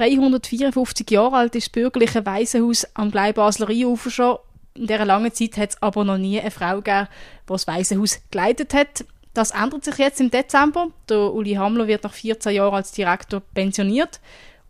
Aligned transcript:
354 0.00 1.10
Jahre 1.10 1.36
alt 1.36 1.54
ist 1.54 1.66
das 1.66 1.72
bürgerliche 1.72 2.24
Waisenhaus 2.24 2.86
am 2.94 3.10
Gleibasler 3.10 3.68
Rheinufer 3.68 4.10
schon. 4.10 4.38
In 4.74 4.86
dieser 4.86 5.04
langen 5.04 5.30
Zeit 5.30 5.58
hat 5.58 5.70
es 5.70 5.82
aber 5.82 6.04
noch 6.04 6.16
nie 6.16 6.40
eine 6.40 6.50
Frau 6.50 6.76
gegeben, 6.76 7.08
die 7.42 7.52
das 7.52 7.66
Waisenhaus 7.66 8.18
geleitet 8.30 8.72
hat. 8.72 9.04
Das 9.34 9.50
ändert 9.50 9.84
sich 9.84 9.98
jetzt 9.98 10.18
im 10.20 10.30
Dezember. 10.30 10.88
Der 11.06 11.34
Uli 11.34 11.52
Hamler 11.52 11.86
wird 11.86 12.04
nach 12.04 12.14
14 12.14 12.54
Jahren 12.54 12.76
als 12.76 12.92
Direktor 12.92 13.42
pensioniert. 13.52 14.20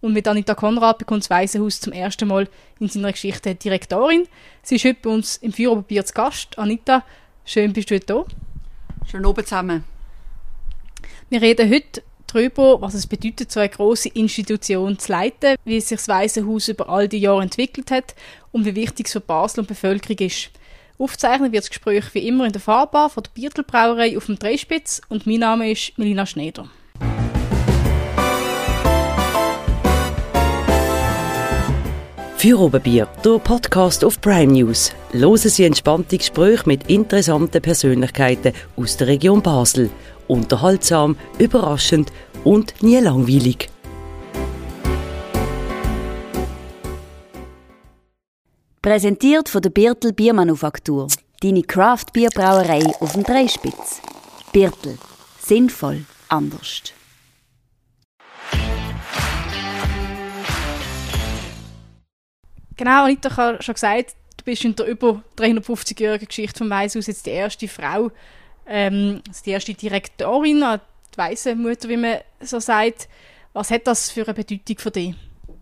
Und 0.00 0.14
mit 0.14 0.26
Anita 0.26 0.56
Konrad 0.56 0.98
bekommt 0.98 1.22
das 1.22 1.30
Waisenhaus 1.30 1.78
zum 1.78 1.92
ersten 1.92 2.26
Mal 2.26 2.48
in 2.80 2.88
seiner 2.88 3.12
Geschichte 3.12 3.54
Direktorin. 3.54 4.26
Sie 4.62 4.76
ist 4.76 4.84
heute 4.84 4.98
bei 5.00 5.10
uns 5.10 5.36
im 5.36 5.52
Führerpapier 5.52 6.04
zu 6.04 6.12
Gast. 6.12 6.58
Anita, 6.58 7.04
schön 7.44 7.72
bist 7.72 7.88
du 7.90 7.94
heute 7.94 8.06
da. 8.06 8.24
Schön 9.08 9.24
oben 9.24 9.44
zusammen. 9.44 9.84
Wir 11.28 11.40
reden 11.40 11.72
heute 11.72 12.02
darüber, 12.32 12.80
was 12.80 12.94
es 12.94 13.06
bedeutet, 13.06 13.50
so 13.50 13.60
eine 13.60 13.68
große 13.68 14.10
Institution 14.10 14.98
zu 14.98 15.12
leiten, 15.12 15.56
wie 15.64 15.80
sich 15.80 15.98
das 15.98 16.08
Waisenhaus 16.08 16.68
über 16.68 16.88
all 16.88 17.08
die 17.08 17.18
Jahre 17.18 17.42
entwickelt 17.42 17.90
hat 17.90 18.14
und 18.52 18.64
wie 18.64 18.74
wichtig 18.74 19.06
es 19.06 19.12
für 19.12 19.20
Basel 19.20 19.60
und 19.60 19.70
die 19.70 19.74
Bevölkerung 19.74 20.18
ist. 20.18 20.50
Aufzeichnen 20.98 21.52
wird 21.52 21.64
das 21.64 21.70
Gespräch 21.70 22.04
wie 22.12 22.26
immer 22.28 22.44
in 22.44 22.52
der 22.52 22.60
Fahrbar 22.60 23.08
von 23.08 23.22
der 23.22 23.30
Biertelbrauerei 23.30 24.16
auf 24.16 24.26
dem 24.26 24.38
Dreispitz 24.38 25.00
und 25.08 25.26
mein 25.26 25.40
Name 25.40 25.70
ist 25.70 25.96
Melina 25.96 26.26
Schneider. 26.26 26.68
Für 32.36 32.58
Oberbier, 32.58 33.06
der 33.22 33.38
Podcast 33.38 34.02
auf 34.02 34.18
Prime 34.18 34.52
News. 34.52 34.92
Hören 35.12 35.36
Sie 35.36 35.64
entspannte 35.64 36.16
Gespräche 36.16 36.62
mit 36.66 36.88
interessanten 36.88 37.60
Persönlichkeiten 37.60 38.54
aus 38.76 38.96
der 38.96 39.08
Region 39.08 39.42
Basel. 39.42 39.90
Unterhaltsam, 40.30 41.16
überraschend 41.40 42.12
und 42.44 42.80
nie 42.84 42.98
langweilig. 42.98 43.68
Präsentiert 48.80 49.48
von 49.48 49.60
der 49.60 49.70
Birtel 49.70 50.12
Biermanufaktur. 50.12 51.08
Deine 51.40 51.62
Craft-Bierbrauerei 51.62 52.80
auf 53.00 53.14
dem 53.14 53.24
Dreispitz. 53.24 54.00
Birtel. 54.52 54.98
Sinnvoll. 55.40 56.04
Anders. 56.28 56.82
Genau, 62.76 63.04
Anita, 63.04 63.28
ich 63.28 63.36
habe 63.36 63.62
schon 63.64 63.74
gesagt, 63.74 64.14
du 64.36 64.44
bist 64.44 64.64
in 64.64 64.76
der 64.76 64.86
über 64.86 65.24
350-jährigen 65.36 66.28
Geschichte 66.28 66.58
vom 66.58 66.70
Weishaus 66.70 67.08
jetzt 67.08 67.26
die 67.26 67.30
erste 67.30 67.66
Frau, 67.66 68.12
ähm, 68.70 69.20
also 69.28 69.42
die 69.44 69.50
erste 69.50 69.74
Direktorin, 69.74 70.64
die 71.12 71.18
Waisenmutter, 71.18 71.88
wie 71.88 71.96
man 71.96 72.18
so 72.40 72.60
sagt. 72.60 73.08
Was 73.52 73.70
hat 73.72 73.86
das 73.88 74.10
für 74.10 74.24
eine 74.24 74.32
Bedeutung 74.32 74.78
für 74.78 74.90
dich? 74.92 75.14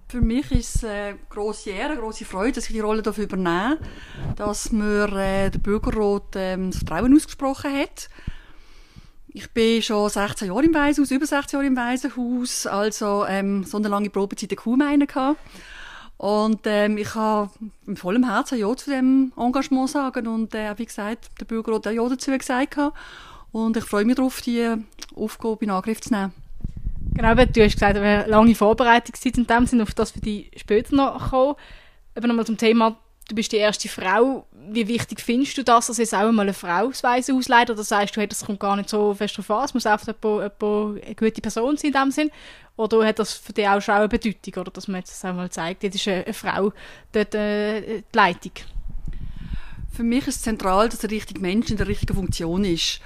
Für 0.08 0.20
mich 0.20 0.50
ist 0.52 0.76
es 0.76 0.84
eine 0.84 1.18
grosse 1.30 1.70
Ehre, 1.70 1.92
eine 1.92 2.00
grosse 2.00 2.26
Freude, 2.26 2.52
dass 2.52 2.66
ich 2.66 2.72
die 2.72 2.80
Rolle 2.80 3.02
dafür 3.02 3.24
übernehme, 3.24 3.78
dass 4.36 4.72
mir 4.72 5.10
äh, 5.12 5.50
der 5.50 5.58
Bürgerrat 5.58 6.34
ähm, 6.34 6.70
das 6.70 6.80
Vertrauen 6.80 7.14
ausgesprochen 7.14 7.74
hat. 7.74 8.10
Ich 9.28 9.50
bin 9.52 9.82
schon 9.82 10.08
16 10.08 10.48
Jahre 10.48 10.64
im 10.64 10.74
Waisenhaus, 10.74 11.10
über 11.10 11.26
16 11.26 11.58
Jahre 11.58 11.66
im 11.66 11.76
Waisenhaus, 11.76 12.66
also 12.66 13.24
ähm, 13.26 13.64
so 13.64 13.78
eine 13.78 13.88
lange 13.88 14.10
Probezeit 14.10 14.54
kaum 14.56 14.82
einen 14.82 15.06
gehabt. 15.06 15.38
Und 16.18 16.60
ähm, 16.64 16.98
ich 16.98 17.14
habe 17.14 17.50
mit 17.86 17.98
vollem 17.98 18.28
Herzen 18.28 18.58
Ja 18.58 18.74
zu 18.76 18.90
dem 18.90 19.32
Engagement 19.36 19.88
sagen 19.88 20.26
und 20.26 20.52
äh, 20.52 20.76
wie 20.76 20.84
gesagt, 20.84 21.30
der 21.40 21.44
Bürger 21.44 21.76
hat 21.76 21.86
Ja 21.86 22.08
dazu 22.08 22.36
gesagt. 22.36 22.76
Und 23.52 23.76
ich 23.76 23.84
freue 23.84 24.04
mich 24.04 24.16
darauf, 24.16 24.40
die 24.40 24.74
Aufgabe 25.14 25.64
in 25.64 25.70
Angriff 25.70 26.00
zu 26.00 26.12
nehmen. 26.12 26.32
Genau, 27.14 27.34
du 27.34 27.64
hast 27.64 27.72
gesagt, 27.72 27.96
eine 27.96 28.26
lange 28.26 28.54
Vorbereitungszeit 28.54 29.38
in 29.38 29.46
dem 29.46 29.66
Sinne, 29.66 29.84
auf 29.84 29.94
das 29.94 30.12
wir 30.20 30.44
später 30.56 30.94
noch 30.94 31.30
kommen. 31.30 31.54
Aber 32.16 32.26
nochmal 32.26 32.46
zum 32.46 32.56
Thema, 32.56 32.96
du 33.28 33.34
bist 33.36 33.52
die 33.52 33.56
erste 33.56 33.88
Frau. 33.88 34.46
Wie 34.70 34.88
wichtig 34.88 35.20
findest 35.20 35.56
du 35.56 35.64
das, 35.64 35.86
dass 35.86 35.98
jetzt 35.98 36.14
auch 36.14 36.30
mal 36.32 36.42
eine 36.42 36.52
Frau 36.52 36.88
das 36.88 37.02
Waisenhaus 37.04 37.48
leitet? 37.48 37.76
Oder 37.76 37.84
sagst 37.84 38.16
du, 38.16 38.20
hey, 38.20 38.28
das 38.28 38.44
kommt 38.44 38.60
gar 38.60 38.76
nicht 38.76 38.88
so 38.88 39.14
fest 39.14 39.36
drauf 39.38 39.50
an, 39.50 39.64
es 39.64 39.74
muss 39.74 39.86
einfach 39.86 40.08
eine 40.22 41.14
gute 41.14 41.40
Person 41.40 41.76
sein 41.76 41.92
in 41.92 42.00
dem 42.00 42.10
Sinn? 42.10 42.30
Oder 42.78 43.04
hat 43.04 43.18
das 43.18 43.32
für 43.32 43.52
dich 43.52 43.66
auch 43.66 43.82
schon 43.82 43.96
eine 43.96 44.08
Bedeutung, 44.08 44.54
oder 44.54 44.70
dass 44.70 44.86
man 44.86 45.00
jetzt 45.00 45.24
auch 45.24 45.34
mal 45.34 45.50
zeigt, 45.50 45.82
jetzt 45.82 45.96
ist 45.96 46.06
eine, 46.06 46.32
Frau 46.32 46.72
dort 47.10 47.34
äh, 47.34 48.02
die 48.02 48.16
Leitung? 48.16 48.52
Für 49.92 50.04
mich 50.04 50.28
ist 50.28 50.36
es 50.36 50.42
zentral, 50.42 50.88
dass 50.88 51.00
der 51.00 51.10
richtige 51.10 51.40
Mensch 51.40 51.70
in 51.70 51.76
der 51.76 51.88
richtigen 51.88 52.14
Funktion 52.14 52.64
ist. 52.64 53.00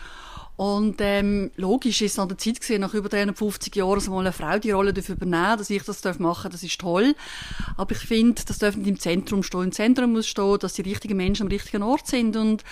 Und 0.56 0.96
ähm, 1.00 1.50
logisch 1.56 2.02
ist 2.02 2.12
es 2.12 2.18
an 2.18 2.28
der 2.28 2.36
Zeit 2.36 2.60
gesehen, 2.60 2.82
nach 2.82 2.92
über 2.92 3.08
350 3.08 3.74
Jahren, 3.74 3.94
dass 3.94 4.08
mal 4.08 4.20
eine 4.20 4.32
Frau 4.32 4.58
die 4.58 4.72
Rolle 4.72 4.92
dafür 4.92 5.14
übernehmen 5.14 5.56
dass 5.56 5.70
ich 5.70 5.82
das 5.82 6.02
machen 6.18 6.42
darf, 6.42 6.52
das 6.52 6.62
ist 6.62 6.78
toll. 6.78 7.14
Aber 7.78 7.92
ich 7.92 7.98
finde, 7.98 8.42
das 8.46 8.58
darf 8.58 8.76
nicht 8.76 8.88
im 8.88 9.00
Zentrum 9.00 9.42
stehen. 9.42 9.62
Im 9.62 9.72
Zentrum 9.72 10.12
muss 10.12 10.26
stehen, 10.26 10.58
dass 10.58 10.74
die 10.74 10.82
richtigen 10.82 11.16
Menschen 11.16 11.44
am 11.44 11.48
richtigen 11.48 11.82
Ort 11.82 12.06
sind. 12.06 12.36
Und 12.36 12.62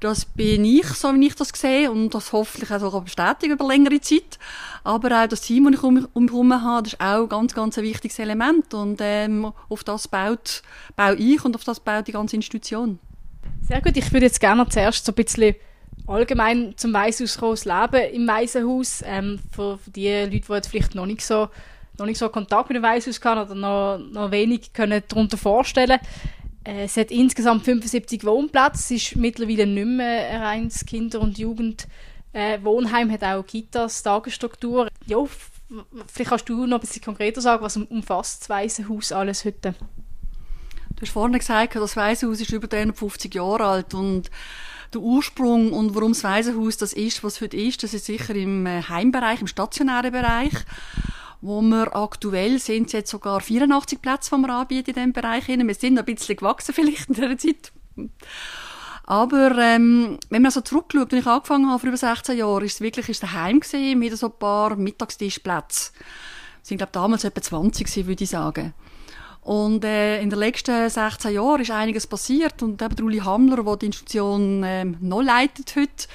das 0.00 0.24
bin 0.24 0.64
ich, 0.64 0.86
so 0.86 1.14
wie 1.14 1.26
ich 1.26 1.34
das 1.34 1.48
sehe, 1.48 1.90
und 1.90 2.14
das 2.14 2.32
hoffentlich 2.32 2.70
auch 2.70 2.78
so 2.80 3.00
bestätigen 3.00 3.54
über 3.54 3.66
längere 3.66 4.00
Zeit. 4.00 4.38
Aber 4.84 5.22
auch 5.22 5.26
das 5.26 5.40
Team, 5.40 5.64
das 5.64 5.74
ich 5.74 5.82
um 5.82 5.94
mich 5.94 6.04
herum 6.14 6.52
habe, 6.52 6.82
das 6.84 6.92
ist 6.94 7.00
auch 7.00 7.26
ganz, 7.26 7.54
ganz 7.54 7.78
ein 7.78 7.84
wichtiges 7.84 8.18
Element. 8.18 8.74
Und 8.74 8.98
ähm, 9.00 9.52
auf 9.68 9.84
das 9.84 10.08
baut, 10.08 10.62
baue 10.96 11.16
ich 11.16 11.44
und 11.44 11.54
auf 11.54 11.64
das 11.64 11.80
baut 11.80 12.06
die 12.06 12.12
ganze 12.12 12.36
Institution. 12.36 12.98
Sehr 13.62 13.80
gut. 13.80 13.96
Ich 13.96 14.12
würde 14.12 14.26
jetzt 14.26 14.40
gerne 14.40 14.68
zuerst 14.68 15.04
so 15.04 15.12
ein 15.12 15.16
bisschen 15.16 15.54
allgemein 16.06 16.74
zum 16.76 16.92
Waisenhaus 16.92 17.38
kommen, 17.38 17.52
das 17.52 17.64
Leben 17.64 18.14
im 18.14 18.28
Waisenhaus. 18.28 19.02
Ähm, 19.04 19.40
für, 19.50 19.78
die 19.86 20.08
Leute, 20.08 20.30
die 20.30 20.52
jetzt 20.52 20.68
vielleicht 20.68 20.94
noch 20.94 21.06
nicht 21.06 21.24
so 21.24 21.48
noch 21.98 22.04
nicht 22.04 22.18
so 22.18 22.28
Kontakt 22.28 22.68
mit 22.68 22.76
dem 22.76 22.82
Waisenhaus 22.82 23.24
hatten 23.24 23.50
oder 23.50 23.54
noch, 23.54 23.98
noch 23.98 24.30
wenig 24.30 24.74
können 24.74 25.02
darunter 25.08 25.38
vorstellen 25.38 25.98
es 26.66 26.96
hat 26.96 27.12
insgesamt 27.12 27.64
75 27.64 28.24
Wohnplätze. 28.24 28.74
Es 28.74 28.90
ist 28.90 29.16
mittlerweile 29.16 29.66
nicht 29.66 29.86
mehr 29.86 30.30
ein 30.30 30.42
reines 30.42 30.84
Kinder- 30.84 31.20
und 31.20 31.38
Jugendwohnheim, 31.38 33.10
äh, 33.10 33.12
hat 33.12 33.22
auch 33.22 33.46
Kitas, 33.46 34.02
Tagesstruktur. 34.02 34.88
Ja, 35.06 35.18
vielleicht 36.06 36.30
kannst 36.30 36.48
du 36.48 36.66
noch 36.66 36.78
ein 36.78 36.80
bisschen 36.80 37.02
konkreter 37.02 37.40
sagen, 37.40 37.62
was 37.62 37.76
umfasst 37.76 38.42
das 38.42 38.48
Waisenhaus 38.48 39.12
alles 39.12 39.44
heute? 39.44 39.74
Du 40.96 41.02
hast 41.02 41.12
vorhin 41.12 41.38
gesagt, 41.38 41.76
das 41.76 41.96
Waisenhaus 41.96 42.40
ist 42.40 42.52
über 42.52 42.66
350 42.66 43.34
Jahre 43.34 43.64
alt 43.64 43.94
und 43.94 44.30
der 44.92 45.00
Ursprung 45.00 45.72
und 45.72 45.94
warum 45.94 46.12
das 46.12 46.24
Waisenhaus 46.24 46.78
das 46.78 46.92
ist, 46.92 47.22
was 47.22 47.40
heute 47.40 47.56
ist, 47.56 47.82
das 47.82 47.94
ist 47.94 48.06
sicher 48.06 48.34
im 48.34 48.66
äh, 48.66 48.82
Heimbereich, 48.82 49.40
im 49.40 49.46
stationären 49.46 50.10
Bereich 50.10 50.54
wo 51.46 51.62
wir 51.62 51.94
aktuell 51.94 52.58
sind 52.58 52.92
jetzt 52.92 53.10
sogar 53.10 53.40
84 53.40 54.02
Plätze, 54.02 54.34
die 54.34 54.42
wir 54.42 54.54
anbieten 54.54 54.90
in 54.90 54.94
diesem 54.94 55.12
Bereich. 55.12 55.48
Wir 55.48 55.74
sind 55.74 55.98
ein 55.98 56.04
bisschen 56.04 56.36
gewachsen 56.36 56.74
vielleicht 56.74 57.08
in 57.08 57.14
dieser 57.14 57.38
Zeit. 57.38 57.72
Aber 59.04 59.56
ähm, 59.56 60.18
wenn 60.30 60.42
man 60.42 60.50
so 60.50 60.60
zurückschaut, 60.60 61.12
als 61.12 61.22
ich 61.22 61.26
angefangen 61.26 61.70
habe, 61.70 61.78
vor 61.78 61.88
über 61.88 61.96
16 61.96 62.36
Jahren, 62.36 62.64
ist 62.64 62.74
es 62.74 62.80
wirklich 62.80 63.08
ist 63.08 63.22
daheim 63.22 63.60
gewesen, 63.60 63.98
mit 63.98 64.16
so 64.18 64.26
ein 64.26 64.38
paar 64.38 64.74
Mittagstischplätzen. 64.74 65.94
Es 66.60 66.68
sind, 66.68 66.78
glaube 66.78 66.92
damals 66.92 67.22
etwa 67.22 67.40
20 67.40 67.86
gewesen, 67.86 68.06
würde 68.08 68.24
ich 68.24 68.30
sagen. 68.30 68.74
Und 69.42 69.84
äh, 69.84 70.20
in 70.20 70.28
den 70.28 70.40
letzten 70.40 70.90
16 70.90 71.32
Jahren 71.32 71.60
ist 71.60 71.70
einiges 71.70 72.08
passiert 72.08 72.64
und 72.64 72.82
eben 72.82 73.04
Uli 73.04 73.18
Hamler, 73.18 73.62
der 73.62 73.76
die 73.76 73.86
Institution 73.86 74.64
ähm, 74.64 74.96
noch 75.00 75.22
leitet 75.22 75.76
heute, 75.76 76.08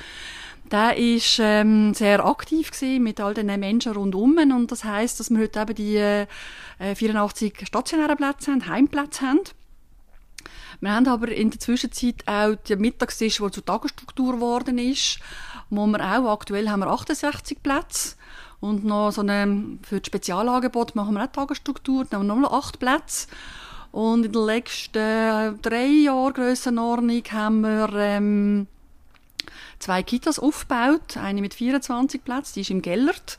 der 0.72 0.98
ist 0.98 1.40
ähm, 1.40 1.94
sehr 1.94 2.26
aktiv 2.26 2.72
gewesen 2.72 3.04
mit 3.04 3.20
all 3.20 3.34
den 3.34 3.48
Menschen 3.60 3.92
rundum 3.92 4.38
und 4.38 4.72
das 4.72 4.84
heißt, 4.84 5.20
dass 5.20 5.30
wir 5.30 5.40
heute 5.40 5.60
eben 5.60 5.76
die 5.76 5.98
äh, 5.98 6.28
84 6.96 7.66
stationären 7.68 8.18
Plätze 8.18 8.52
haben, 8.52 8.68
Heimplätze 8.68 9.22
haben. 9.22 9.42
Wir 10.80 10.94
haben 10.94 11.08
aber 11.08 11.28
in 11.30 11.52
der 11.52 11.60
Zwischenzeit 11.60 12.24
auch 12.26 12.56
den 12.56 12.80
Mittagstisch, 12.80 13.38
der 13.38 13.52
zur 13.52 13.66
Tagesstruktur 13.66 14.34
geworden 14.34 14.78
ist, 14.78 15.20
wo 15.70 15.86
wir 15.86 16.00
auch, 16.00 16.32
aktuell 16.32 16.70
haben 16.70 16.80
wir 16.80 16.88
68 16.88 17.62
Plätze 17.62 18.16
und 18.62 18.86
noch 18.86 19.12
so 19.12 19.22
eine, 19.22 19.78
für 19.84 20.00
das 20.00 20.08
Spezialangebot 20.08 20.96
machen 20.96 21.16
wir 21.16 21.24
auch 21.24 21.32
Tagesstruktur, 21.32 22.06
dann 22.06 22.22
haben 22.22 22.28
wir 22.28 22.50
noch 22.50 22.54
8 22.54 22.80
Plätze. 22.80 23.28
Und 23.92 24.26
in 24.26 24.32
den 24.32 24.46
letzten 24.46 25.62
drei 25.62 25.86
Jahren 25.86 26.34
Grössenordnung 26.34 27.24
haben 27.30 27.62
wir 27.62 27.90
ähm, 27.96 28.68
zwei 29.82 30.04
Kitas 30.04 30.40
aufgebaut, 30.40 31.18
eine 31.18 31.42
mit 31.42 31.54
24 31.54 32.24
Plätzen, 32.24 32.54
die 32.56 32.62
ist 32.62 32.70
im 32.72 32.82
Gellert. 32.82 33.38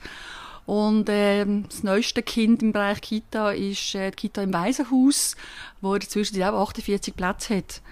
Und 0.64 1.08
äh, 1.08 1.44
das 1.68 1.82
neueste 1.82 2.22
Kind 2.22 2.62
im 2.62 2.72
Bereich 2.72 3.00
Kita 3.00 3.50
ist 3.50 3.94
äh, 3.94 4.10
die 4.10 4.16
Kita 4.16 4.42
im 4.42 4.52
Waisenhaus, 4.52 5.36
wo 5.80 5.94
inzwischen 5.94 6.42
auch 6.42 6.68
48 6.68 7.16
Plätze 7.16 7.56
hat. 7.56 7.82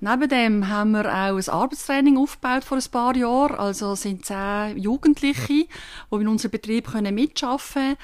Neben 0.00 0.28
dem 0.28 0.68
haben 0.68 0.90
wir 0.90 1.06
auch 1.06 1.36
ein 1.36 1.48
Arbeitstraining 1.48 2.18
aufgebaut 2.18 2.64
vor 2.64 2.76
ein 2.76 2.90
paar 2.90 3.16
Jahren. 3.16 3.54
Also 3.54 3.94
sind 3.94 4.26
zehn 4.26 4.76
Jugendliche, 4.76 5.46
die 5.46 5.68
in 6.10 6.28
unserem 6.28 6.50
Betrieb 6.50 6.90
können 6.90 7.14
mitarbeiten 7.14 7.72
können 7.72 7.96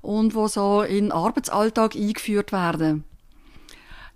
und 0.00 0.32
die 0.32 0.48
so 0.48 0.82
in 0.82 1.06
den 1.06 1.12
Arbeitsalltag 1.12 1.96
eingeführt 1.96 2.52
werden. 2.52 3.04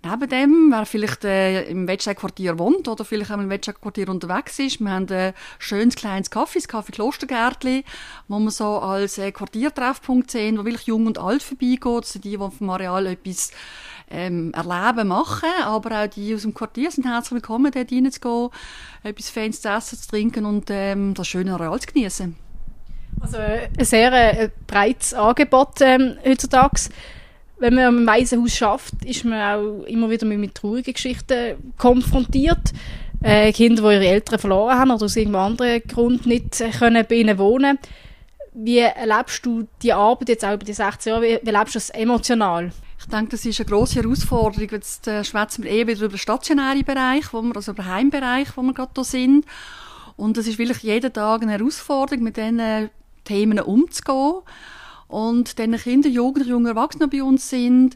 Neben 0.07 0.29
dem, 0.29 0.71
wer 0.71 0.85
vielleicht 0.85 1.25
äh, 1.25 1.63
im 1.63 1.87
Wettstein-Quartier 1.87 2.59
wohnt 2.59 2.87
oder 2.87 3.03
vielleicht 3.03 3.31
auch 3.31 3.39
im 3.39 3.49
Wettstein-Quartier 3.49 4.07
unterwegs 4.09 4.59
ist, 4.59 4.79
wir 4.79 4.91
haben 4.91 5.09
ein 5.09 5.33
schönes 5.57 5.95
kleines 5.95 6.29
Kaffee, 6.29 6.59
das 6.59 6.67
Kaffee 6.67 6.91
Klostergärtli, 6.91 7.83
wo 8.27 8.37
wir 8.37 8.51
so 8.51 8.77
als 8.77 9.17
äh, 9.17 9.31
Quartiertreffpunkt 9.31 10.29
sehen, 10.29 10.59
wo 10.59 10.65
wirklich 10.65 10.85
jung 10.85 11.07
und 11.07 11.17
alt 11.17 11.41
vorbeigeht, 11.41 11.87
also 11.87 12.19
die, 12.19 12.37
die 12.37 12.37
vom 12.37 12.69
Areal 12.69 13.07
etwas 13.07 13.49
ähm, 14.11 14.53
erleben, 14.53 15.07
machen, 15.07 15.49
aber 15.63 16.03
auch 16.03 16.07
die 16.07 16.35
aus 16.35 16.43
dem 16.43 16.53
Quartier 16.53 16.91
sind 16.91 17.07
herzlich 17.07 17.33
willkommen, 17.33 17.71
dort 17.71 17.91
reinzugehen, 17.91 18.49
etwas 19.01 19.29
Fans 19.31 19.61
zu 19.61 19.69
essen, 19.69 19.97
zu 19.97 20.07
trinken 20.07 20.45
und 20.45 20.65
ähm, 20.69 21.15
das 21.15 21.27
schöne 21.27 21.55
Areal 21.55 21.79
zu 21.79 21.87
genießen. 21.87 22.35
Also 23.21 23.37
äh, 23.37 23.69
ein 23.75 23.85
sehr 23.85 24.13
äh, 24.13 24.49
breites 24.67 25.15
Angebot 25.15 25.81
ähm, 25.81 26.17
heutzutage 26.23 26.89
wenn 27.59 27.75
man 27.75 27.97
im 27.97 28.07
Waisenhaus 28.07 28.55
schafft, 28.55 28.93
ist 29.05 29.25
man 29.25 29.41
auch 29.41 29.83
immer 29.85 30.09
wieder 30.09 30.25
mit, 30.25 30.55
traurigen 30.55 30.93
Geschichten 30.93 31.73
konfrontiert. 31.77 32.73
Äh, 33.23 33.53
Kinder, 33.53 33.81
die 33.81 33.95
ihre 33.95 34.07
Eltern 34.07 34.39
verloren 34.39 34.77
haben 34.77 34.91
oder 34.91 35.05
aus 35.05 35.15
irgendeinem 35.15 35.45
anderen 35.45 35.81
Grund 35.87 36.25
nicht 36.25 36.63
können 36.77 37.05
bei 37.09 37.15
ihnen 37.15 37.39
wohnen 37.39 37.79
Wie 38.53 38.79
erlebst 38.79 39.43
du 39.45 39.67
die 39.81 39.93
Arbeit 39.93 40.29
jetzt 40.29 40.45
auch 40.45 40.53
über 40.53 40.65
die 40.65 40.73
16 40.73 41.11
Jahre? 41.11 41.23
Wie, 41.23 41.39
wie 41.41 41.49
erlebst 41.51 41.75
du 41.75 41.79
das 41.79 41.89
emotional? 41.91 42.71
Ich 42.99 43.07
denke, 43.07 43.31
das 43.31 43.45
ist 43.45 43.59
eine 43.59 43.69
grosse 43.69 44.01
Herausforderung. 44.01 44.69
Jetzt 44.69 45.07
äh, 45.07 45.23
schwätzen 45.23 45.63
wir 45.63 45.71
eher 45.71 45.87
wieder 45.87 46.01
über 46.01 46.09
den 46.09 46.17
stationären 46.17 46.83
Bereich, 46.83 47.33
wo 47.33 47.41
wir, 47.41 47.55
also 47.55 47.71
über 47.71 47.83
den 47.83 47.91
Heimbereich, 47.91 48.49
wo 48.55 48.61
wir 48.61 48.73
gerade 48.73 48.91
hier 48.95 49.03
sind. 49.03 49.45
Und 50.17 50.37
es 50.37 50.47
ist 50.47 50.59
wirklich 50.59 50.83
jeden 50.83 51.11
Tag 51.11 51.41
eine 51.41 51.53
Herausforderung, 51.53 52.23
mit 52.23 52.37
diesen 52.37 52.89
Themen 53.23 53.59
umzugehen 53.59 54.41
und 55.15 55.59
den 55.59 55.77
Kinder, 55.77 56.09
Jugendlichen, 56.09 56.51
junge 56.51 56.69
Erwachsene 56.71 57.07
bei 57.07 57.23
uns 57.23 57.49
sind, 57.49 57.95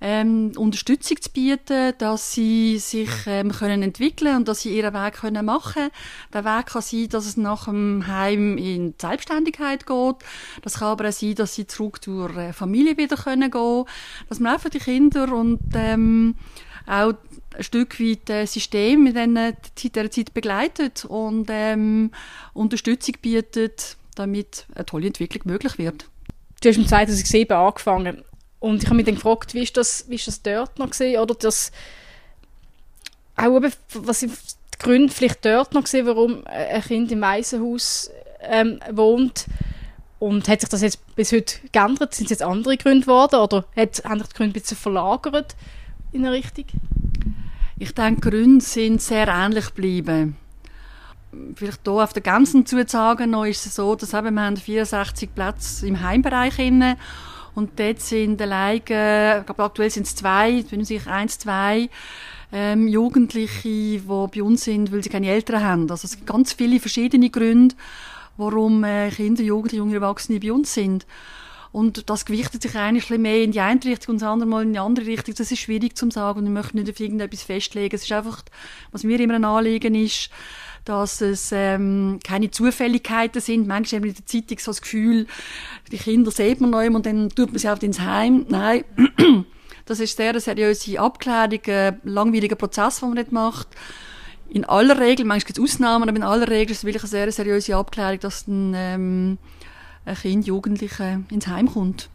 ähm, 0.00 0.50
Unterstützung 0.56 1.22
zu 1.22 1.30
bieten, 1.30 1.94
dass 1.98 2.32
sie 2.32 2.78
sich 2.78 3.08
ähm, 3.26 3.52
können 3.52 3.84
entwickeln 3.84 4.34
und 4.34 4.48
dass 4.48 4.62
sie 4.62 4.76
ihren 4.76 4.92
Weg 4.92 5.14
können 5.14 5.46
machen. 5.46 5.90
Der 6.34 6.44
Weg 6.44 6.66
kann 6.66 6.82
sein, 6.82 7.08
dass 7.08 7.24
es 7.24 7.36
nach 7.36 7.66
dem 7.66 8.08
Heim 8.08 8.58
in 8.58 8.90
die 8.90 8.94
Selbstständigkeit 9.00 9.86
geht. 9.86 10.16
Das 10.62 10.80
kann 10.80 10.88
aber 10.88 11.08
auch 11.08 11.12
sein, 11.12 11.36
dass 11.36 11.54
sie 11.54 11.68
zurück 11.68 12.02
zur 12.02 12.36
äh, 12.36 12.52
Familie 12.52 12.96
wieder 12.96 13.16
können 13.16 13.48
gehen. 13.48 13.84
Dass 14.28 14.40
man 14.40 14.54
einfach 14.54 14.70
die 14.70 14.80
Kinder 14.80 15.32
und 15.32 15.60
ähm, 15.72 16.34
auch 16.86 17.14
ein 17.56 17.62
Stück 17.62 18.00
weit 18.00 18.22
das 18.28 18.54
System 18.54 19.06
in 19.06 19.14
dieser 19.76 20.10
Zeit 20.10 20.34
begleitet 20.34 21.04
und 21.04 21.46
ähm, 21.48 22.10
Unterstützung 22.54 23.14
bietet, 23.22 23.96
damit 24.16 24.66
eine 24.74 24.84
tolle 24.84 25.06
Entwicklung 25.06 25.42
möglich 25.44 25.78
wird 25.78 26.06
du 26.60 26.68
hast 26.68 26.76
im 26.76 26.86
2007 26.86 27.56
angefangen. 27.56 28.22
Und 28.58 28.82
ich 28.82 28.86
habe 28.86 28.96
mich 28.96 29.06
dann 29.06 29.14
gefragt, 29.16 29.54
wie 29.54 29.62
ist 29.62 29.76
das, 29.76 30.06
wie 30.08 30.14
ist 30.14 30.26
das 30.26 30.42
dort 30.42 30.78
noch 30.78 30.90
gesehen 30.90 31.20
oder 31.20 31.34
das 31.34 31.70
auch 33.36 33.56
eben, 33.56 33.72
was 33.92 34.20
sind 34.20 34.32
die 34.32 34.78
Gründe 34.78 35.12
vielleicht 35.12 35.44
dort 35.44 35.74
noch 35.74 35.84
gesehen, 35.84 36.06
warum 36.06 36.42
ein 36.46 36.82
Kind 36.82 37.12
im 37.12 37.20
Waisenhaus 37.20 38.10
ähm, 38.40 38.80
wohnt 38.90 39.46
und 40.18 40.48
hat 40.48 40.60
sich 40.60 40.70
das 40.70 40.80
jetzt 40.80 41.14
bis 41.14 41.32
heute 41.32 41.56
geändert? 41.70 42.14
Sind 42.14 42.24
es 42.24 42.30
jetzt 42.30 42.42
andere 42.42 42.76
Gründe 42.78 43.02
geworden 43.02 43.36
oder 43.36 43.66
hat, 43.76 44.02
haben 44.04 44.20
sich 44.20 44.28
die 44.28 44.36
Gründe 44.36 44.58
ein 44.58 44.62
bisschen 44.62 44.78
verlagert 44.78 45.54
in 46.12 46.24
eine 46.24 46.34
Richtung? 46.34 46.64
Ich 47.78 47.92
denke, 47.92 48.30
Gründe 48.30 48.64
sind 48.64 49.02
sehr 49.02 49.28
ähnlich 49.28 49.66
geblieben 49.66 50.36
vielleicht 51.54 51.80
hier 51.84 51.92
auf 51.92 52.12
der 52.12 52.22
ganzen 52.22 52.66
zu 52.66 52.82
sagen, 52.86 53.30
noch 53.30 53.44
ist 53.44 53.66
es 53.66 53.74
so, 53.74 53.94
dass 53.94 54.14
eben, 54.14 54.34
wir 54.34 54.42
haben 54.42 54.56
64 54.56 55.34
Plätze 55.34 55.86
im 55.86 56.00
Heimbereich 56.00 56.58
inne 56.58 56.96
und 57.54 57.78
dort 57.78 58.00
sind 58.00 58.40
alleine, 58.40 58.78
ich 58.78 58.84
glaube 58.84 59.64
aktuell 59.64 59.90
sind 59.90 60.06
es 60.06 60.14
zwei, 60.14 60.62
bin 60.62 60.80
ich 60.80 60.88
sicher 60.88 61.10
eins, 61.10 61.38
zwei 61.38 61.88
ähm, 62.52 62.88
Jugendliche, 62.88 63.62
die 63.62 64.02
bei 64.06 64.42
uns 64.42 64.64
sind, 64.64 64.92
weil 64.92 65.02
sie 65.02 65.08
keine 65.08 65.28
Eltern 65.28 65.64
haben. 65.64 65.90
Also 65.90 66.06
es 66.06 66.16
gibt 66.16 66.26
ganz 66.26 66.52
viele 66.52 66.80
verschiedene 66.80 67.30
Gründe, 67.30 67.74
warum 68.36 68.84
äh, 68.84 69.10
Kinder, 69.10 69.42
Jugendliche, 69.42 69.78
junge 69.78 69.94
Erwachsene 69.94 70.40
bei 70.40 70.52
uns 70.52 70.72
sind. 70.74 71.06
Und 71.72 72.08
das 72.08 72.24
gewichtet 72.24 72.62
sich 72.62 72.74
eigentlich 72.76 73.12
ein 73.12 73.20
mehr 73.20 73.42
in 73.42 73.52
die 73.52 73.60
eine 73.60 73.84
Richtung 73.84 74.14
und 74.14 74.22
das 74.22 74.28
andere 74.28 74.48
Mal 74.48 74.62
in 74.62 74.72
die 74.72 74.78
andere 74.78 75.06
Richtung. 75.06 75.34
Das 75.34 75.50
ist 75.50 75.58
schwierig 75.58 75.96
zu 75.96 76.10
sagen 76.10 76.38
und 76.38 76.46
ich 76.46 76.52
möchte 76.52 76.76
nicht 76.76 76.88
auf 76.88 77.00
irgendetwas 77.00 77.42
festlegen. 77.42 77.94
Es 77.94 78.04
ist 78.04 78.12
einfach, 78.12 78.42
was 78.92 79.04
mir 79.04 79.20
immer 79.20 79.34
ein 79.34 79.44
Anliegen 79.44 79.94
ist, 79.94 80.30
dass 80.86 81.20
es 81.20 81.50
ähm, 81.52 82.20
keine 82.24 82.50
Zufälligkeiten 82.50 83.42
sind. 83.42 83.66
Manchmal 83.66 83.98
haben 83.98 84.04
wir 84.04 84.10
in 84.10 84.16
der 84.16 84.26
Zeitung 84.26 84.58
so 84.58 84.70
das 84.70 84.80
Gefühl, 84.80 85.26
die 85.90 85.98
Kinder 85.98 86.30
sieht 86.30 86.60
man 86.60 86.70
noch 86.70 86.80
immer 86.80 86.96
und 86.96 87.06
dann 87.06 87.28
tut 87.28 87.50
man 87.50 87.58
sie 87.58 87.68
auch 87.68 87.82
ins 87.82 88.00
Heim. 88.00 88.46
Nein, 88.48 88.84
das 89.84 90.00
ist 90.00 90.16
sehr 90.16 90.30
eine 90.30 90.40
seriöse 90.40 90.98
Abklärung, 91.00 91.60
ein 91.66 92.00
langwieriger 92.04 92.56
Prozess, 92.56 93.00
den 93.00 93.10
man 93.10 93.18
nicht 93.18 93.32
macht. 93.32 93.68
In 94.48 94.64
aller 94.64 94.98
Regel, 95.00 95.26
manchmal 95.26 95.52
gibt 95.52 95.58
es 95.58 95.64
Ausnahmen, 95.74 96.08
aber 96.08 96.16
in 96.16 96.22
aller 96.22 96.48
Regel 96.48 96.70
ist 96.70 96.78
es 96.78 96.84
wirklich 96.84 97.02
eine 97.02 97.10
sehr 97.10 97.32
seriöse 97.32 97.76
Abklärung, 97.76 98.20
dass 98.20 98.46
ein, 98.46 98.72
ähm, 98.76 99.38
ein 100.04 100.14
Kind, 100.14 100.46
Jugendliche 100.46 101.24
ins 101.30 101.48
Heim 101.48 101.72
kommt. 101.72 102.08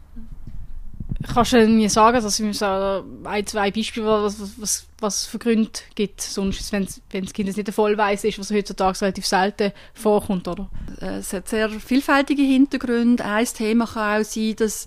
Kannst 1.22 1.52
du 1.52 1.66
mir 1.66 1.90
sagen, 1.90 2.20
dass 2.20 2.40
es 2.40 2.58
so 2.58 3.04
ein, 3.24 3.46
zwei 3.46 3.70
Beispiele, 3.70 4.06
was, 4.06 4.40
was, 4.58 4.86
was 4.98 5.26
für 5.26 5.38
Gründe 5.38 5.70
gibt, 5.94 6.20
sonst, 6.20 6.72
wenn, 6.72 6.86
das 6.86 7.32
Kind 7.32 7.56
nicht 7.56 7.68
ein 7.68 7.72
Vollweis 7.72 8.24
ist, 8.24 8.38
was 8.38 8.50
heutzutage 8.50 9.00
relativ 9.00 9.26
selten 9.26 9.72
vorkommt, 9.94 10.48
oder? 10.48 10.68
Es 11.00 11.32
hat 11.32 11.48
sehr 11.48 11.68
vielfältige 11.70 12.42
Hintergründe. 12.42 13.24
Ein 13.24 13.46
Thema 13.46 13.86
kann 13.86 14.22
auch 14.22 14.24
sein, 14.24 14.56
dass 14.56 14.86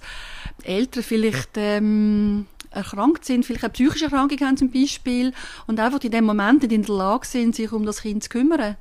Eltern 0.64 1.04
vielleicht 1.04 1.52
ähm, 1.56 2.48
erkrankt 2.72 3.26
sind, 3.26 3.46
vielleicht 3.46 3.64
eine 3.64 3.74
psychische 3.74 4.06
Erkrankung 4.06 4.40
haben 4.42 4.58
zum 4.58 4.72
Beispiel 4.72 5.34
und 5.68 5.80
einfach 5.80 6.02
in 6.04 6.12
dem 6.12 6.26
Moment 6.26 6.62
nicht 6.64 6.72
in 6.72 6.84
der 6.84 6.96
Lage 6.96 7.26
sind, 7.26 7.56
sich 7.56 7.72
um 7.72 7.86
das 7.86 8.02
Kind 8.02 8.24
zu 8.24 8.30
kümmern 8.30 8.76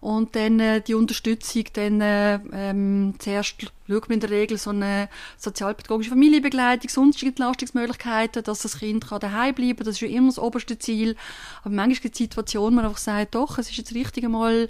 und 0.00 0.36
dann 0.36 0.60
äh, 0.60 0.80
die 0.80 0.94
Unterstützung, 0.94 1.64
dann 1.72 2.00
äh, 2.00 2.38
ähm, 2.52 3.14
zuerst 3.18 3.56
schaut 3.88 4.08
man 4.08 4.14
in 4.14 4.20
der 4.20 4.30
Regel 4.30 4.58
so 4.58 4.70
eine 4.70 5.08
sozialpädagogische 5.36 6.10
Familienbegleitung, 6.10 6.90
sonstige 6.90 7.30
Entlastungsmöglichkeiten, 7.30 8.42
dass 8.42 8.62
das 8.62 8.78
Kind 8.78 9.08
kann 9.08 9.20
daheim 9.20 9.54
bleiben 9.54 9.84
das 9.84 9.96
ist 9.96 10.00
ja 10.00 10.08
immer 10.08 10.28
das 10.28 10.38
oberste 10.38 10.78
Ziel. 10.78 11.16
Aber 11.62 11.74
manchmal 11.74 12.02
gibt 12.02 12.14
es 12.14 12.18
Situationen, 12.18 12.72
wo 12.72 12.76
man 12.76 12.84
einfach 12.86 12.98
sagt, 12.98 13.34
doch, 13.34 13.58
es 13.58 13.70
ist 13.70 13.76
jetzt 13.78 13.94
richtig 13.94 14.24
einmal, 14.24 14.68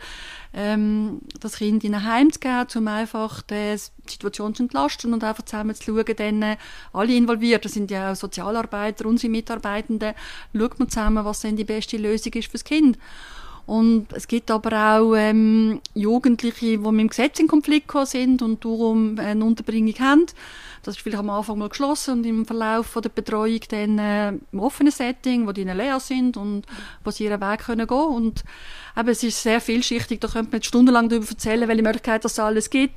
ähm, 0.52 1.20
das 1.40 1.56
Kind 1.56 1.84
in 1.84 1.94
ein 1.94 2.04
Heim 2.04 2.32
zu 2.32 2.40
geben, 2.40 2.66
um 2.76 2.88
einfach 2.88 3.42
die 3.42 3.76
Situation 4.06 4.54
zu 4.54 4.64
entlasten 4.64 5.12
und 5.12 5.24
einfach 5.24 5.44
zusammen 5.44 5.74
zu 5.74 5.84
schauen, 5.84 6.16
dann 6.16 6.42
äh, 6.42 6.56
alle 6.92 7.14
involviert, 7.14 7.64
das 7.64 7.72
sind 7.72 7.90
ja 7.90 8.12
auch 8.12 8.16
Sozialarbeiter, 8.16 9.06
unsere 9.06 9.30
Mitarbeitenden, 9.30 10.14
schaut 10.56 10.78
man 10.78 10.88
zusammen, 10.88 11.24
was 11.24 11.40
denn 11.40 11.56
die 11.56 11.64
beste 11.64 11.96
Lösung 11.96 12.32
ist 12.34 12.50
fürs 12.50 12.64
Kind. 12.64 12.98
Und 13.66 14.12
es 14.12 14.28
gibt 14.28 14.50
aber 14.50 14.96
auch 14.96 15.14
ähm, 15.16 15.80
Jugendliche, 15.94 16.66
die 16.66 16.78
mit 16.78 17.00
dem 17.00 17.08
Gesetz 17.08 17.40
in 17.40 17.48
Konflikt 17.48 17.92
sind 18.06 18.40
und 18.40 18.64
darum 18.64 19.18
eine 19.18 19.44
Unterbringung 19.44 19.94
haben. 19.98 20.26
Das 20.84 20.94
ist 20.94 21.02
vielleicht 21.02 21.18
am 21.18 21.30
Anfang 21.30 21.58
mal 21.58 21.68
geschlossen 21.68 22.18
und 22.18 22.24
im 22.26 22.46
Verlauf 22.46 22.86
von 22.86 23.02
der 23.02 23.08
Betreuung 23.08 23.58
dann 23.70 23.98
äh, 23.98 24.28
im 24.52 24.60
offenen 24.60 24.92
Setting, 24.92 25.48
wo 25.48 25.50
die 25.50 25.64
leer 25.64 25.98
sind 25.98 26.36
und 26.36 26.62
wo 27.02 27.10
sie 27.10 27.24
ihren 27.24 27.40
Weg 27.40 27.64
können 27.64 27.88
gehen 27.88 27.98
und 27.98 28.44
eben, 28.96 29.08
es 29.08 29.24
ist 29.24 29.42
sehr 29.42 29.60
vielschichtig, 29.60 30.20
da 30.20 30.28
könnte 30.28 30.52
man 30.52 30.58
jetzt 30.58 30.66
stundenlang 30.66 31.08
darüber 31.08 31.28
erzählen, 31.28 31.66
welche 31.68 31.82
Möglichkeiten 31.82 32.28
es 32.28 32.38
alles 32.38 32.70
gibt, 32.70 32.94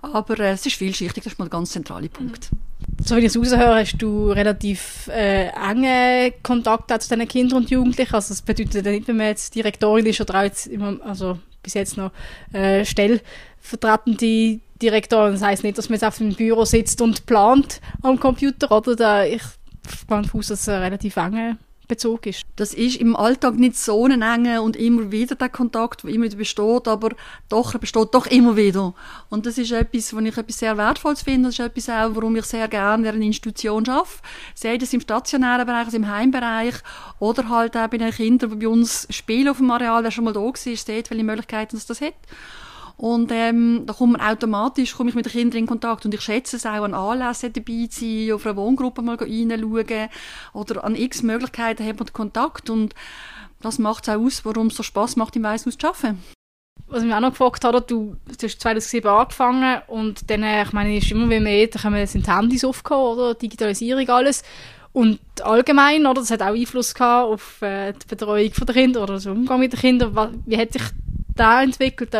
aber 0.00 0.38
äh, 0.38 0.52
es 0.52 0.64
ist 0.64 0.76
vielschichtig, 0.76 1.24
das 1.24 1.32
ist 1.32 1.38
mal 1.40 1.46
der 1.46 1.58
ganz 1.58 1.70
zentrale 1.70 2.08
Punkt. 2.08 2.52
Mhm 2.52 2.63
so 3.04 3.16
wie 3.16 3.20
ich 3.20 3.26
es 3.26 3.36
raushöre, 3.36 3.80
hast 3.80 3.98
du 3.98 4.30
relativ 4.30 5.08
äh, 5.08 5.48
enge 5.48 6.32
Kontakte 6.42 6.98
zu 6.98 7.08
diesen 7.08 7.28
Kindern 7.28 7.58
und 7.58 7.70
Jugendlichen. 7.70 8.14
Also 8.14 8.30
das 8.30 8.42
bedeutet 8.42 8.84
nicht, 8.84 9.08
wenn 9.08 9.16
man 9.16 9.26
jetzt 9.26 9.54
Direktorin 9.54 10.06
ist 10.06 10.20
oder 10.20 10.40
auch 10.40 10.42
jetzt 10.42 10.66
immer, 10.66 10.96
also 11.04 11.38
bis 11.62 11.74
jetzt 11.74 11.96
noch 11.96 12.12
äh, 12.52 12.84
stellvertretende 12.84 14.60
Direktorin. 14.80 15.32
Das 15.32 15.42
heisst 15.42 15.64
nicht, 15.64 15.78
dass 15.78 15.88
man 15.88 15.94
jetzt 15.94 16.04
auf 16.04 16.18
dem 16.18 16.34
Büro 16.34 16.64
sitzt 16.64 17.00
und 17.00 17.26
plant 17.26 17.80
am 18.02 18.18
Computer, 18.18 18.70
oder? 18.72 18.96
Da, 18.96 19.24
ich 19.24 19.42
gehe 20.08 20.22
davon 20.22 20.40
aus, 20.40 20.48
dass 20.48 20.60
es 20.60 20.68
relativ 20.68 21.16
enge 21.16 21.58
Bezug 21.94 22.26
ist. 22.26 22.42
Das 22.56 22.74
ist 22.74 22.96
im 22.96 23.14
Alltag 23.14 23.54
nicht 23.54 23.76
so 23.76 24.04
ein 24.04 24.20
enger 24.20 24.62
und 24.62 24.76
immer 24.76 25.12
wieder 25.12 25.34
der 25.36 25.48
Kontakt, 25.48 26.02
der 26.02 26.10
immer 26.10 26.24
wieder 26.24 26.36
besteht, 26.36 26.88
aber 26.88 27.10
doch, 27.48 27.74
er 27.74 27.78
besteht 27.78 28.08
doch 28.12 28.26
immer 28.26 28.56
wieder. 28.56 28.94
Und 29.30 29.46
das 29.46 29.58
ist 29.58 29.72
etwas, 29.72 30.14
was 30.14 30.24
ich 30.24 30.36
etwas 30.36 30.58
sehr 30.58 30.76
Wertvolles 30.76 31.22
finde. 31.22 31.48
Das 31.48 31.58
ist 31.58 31.64
etwas 31.64 31.88
auch, 31.88 32.14
warum 32.14 32.36
ich 32.36 32.44
sehr 32.44 32.66
gerne 32.68 33.08
in 33.08 33.14
einer 33.14 33.24
Institution 33.24 33.88
arbeite. 33.88 34.10
Sei 34.54 34.76
das 34.76 34.92
im 34.92 35.00
stationären 35.00 35.66
Bereich, 35.66 35.86
also 35.86 35.96
im 35.96 36.08
Heimbereich 36.08 36.74
oder 37.20 37.48
halt 37.48 37.76
auch 37.76 37.88
bei 37.88 37.98
den 37.98 38.10
Kindern, 38.10 38.50
die 38.50 38.56
bei 38.56 38.68
uns 38.68 39.06
spielen 39.10 39.48
auf 39.48 39.58
dem 39.58 39.70
Areal, 39.70 40.02
der 40.02 40.10
schon 40.10 40.24
mal 40.24 40.32
da 40.32 40.40
war, 40.40 40.56
sieht, 40.56 40.88
welche 40.88 41.24
Möglichkeiten 41.24 41.76
es 41.76 41.86
das 41.86 42.00
hat. 42.00 42.14
Und 42.96 43.32
ähm, 43.32 43.82
da 43.86 43.92
kommt 43.92 44.12
man 44.12 44.20
automatisch 44.20 44.94
komme 44.94 45.10
ich 45.10 45.16
mit 45.16 45.26
den 45.26 45.32
Kindern 45.32 45.58
in 45.58 45.66
Kontakt. 45.66 46.04
Und 46.04 46.14
ich 46.14 46.20
schätze 46.20 46.56
es 46.56 46.66
auch, 46.66 46.84
an 46.84 46.94
Anlässen 46.94 47.52
dabei 47.52 47.86
zu 47.90 48.00
sein, 48.00 48.32
auf 48.32 48.46
einer 48.46 48.56
Wohngruppe 48.56 49.02
mal 49.02 49.16
reinschauen 49.16 50.08
oder 50.52 50.84
an 50.84 50.94
x 50.94 51.22
Möglichkeiten 51.22 51.86
hat 51.86 51.98
man 51.98 52.12
Kontakt. 52.12 52.70
Und 52.70 52.94
das 53.60 53.78
macht 53.78 54.06
es 54.06 54.14
auch 54.14 54.20
aus, 54.20 54.44
warum 54.44 54.68
es 54.68 54.76
so 54.76 54.82
Spass 54.82 55.16
macht, 55.16 55.34
im 55.36 55.42
Weißhaus 55.42 55.76
zu 55.76 55.88
arbeiten. 55.88 56.22
Was 56.86 57.02
mich 57.02 57.14
auch 57.14 57.20
noch 57.20 57.30
gefragt 57.30 57.64
hat, 57.64 57.90
du, 57.90 58.16
du 58.26 58.46
hast 58.46 58.60
2007 58.60 59.08
angefangen 59.10 59.80
und 59.86 60.30
dann, 60.30 60.42
äh, 60.42 60.62
ich 60.62 60.72
meine, 60.72 60.96
ist 60.98 61.10
immer 61.10 61.26
mehr, 61.26 61.66
da 61.68 61.78
kommen, 61.80 62.06
sind 62.06 62.28
Handys 62.28 62.64
aufgekommen, 62.64 63.18
oder? 63.18 63.34
Digitalisierung, 63.34 64.08
alles. 64.10 64.42
Und 64.92 65.18
allgemein, 65.42 66.06
oder, 66.06 66.20
das 66.20 66.30
hat 66.30 66.42
auch 66.42 66.54
Einfluss 66.54 66.94
gehabt 66.94 67.32
auf 67.32 67.62
äh, 67.62 67.92
die 67.92 68.06
Betreuung 68.06 68.52
der 68.52 68.74
Kinder 68.74 69.02
oder 69.02 69.18
den 69.18 69.32
Umgang 69.32 69.60
mit 69.60 69.72
den 69.72 69.80
Kindern. 69.80 70.42
Wie 70.46 70.58
hat 70.58 70.72
sich 70.72 70.82
da 71.34 71.62
entwickelt? 71.62 72.14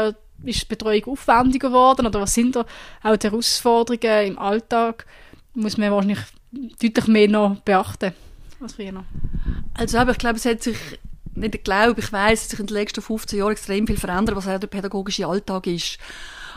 Ist 0.44 0.62
die 0.62 0.66
Betreuung 0.66 1.04
aufwendiger 1.06 1.68
geworden 1.68 2.06
oder 2.06 2.20
was 2.20 2.34
sind 2.34 2.56
da 2.56 2.66
auch 3.02 3.16
die 3.16 3.28
Herausforderungen 3.28 4.26
im 4.26 4.38
Alltag? 4.38 5.06
Muss 5.54 5.76
man 5.78 5.90
wahrscheinlich 5.90 6.18
deutlich 6.80 7.06
mehr 7.06 7.28
noch 7.28 7.56
beachten 7.60 8.12
als 8.64 8.74
früher. 8.74 9.04
Also 9.74 9.98
aber 9.98 10.12
ich 10.12 10.18
glaube, 10.18 10.36
es 10.36 10.44
hat 10.44 10.62
sich 10.62 10.76
nicht 11.34 11.64
glaube, 11.64 12.00
ich 12.00 12.12
weiß, 12.12 12.42
dass 12.42 12.50
sich 12.50 12.60
in 12.60 12.66
den 12.66 12.74
letzten 12.74 13.02
15 13.02 13.38
Jahren 13.38 13.52
extrem 13.52 13.86
viel 13.86 13.96
verändert, 13.96 14.36
was 14.36 14.48
auch 14.48 14.58
der 14.58 14.66
pädagogische 14.66 15.26
Alltag 15.26 15.66
ist. 15.66 15.98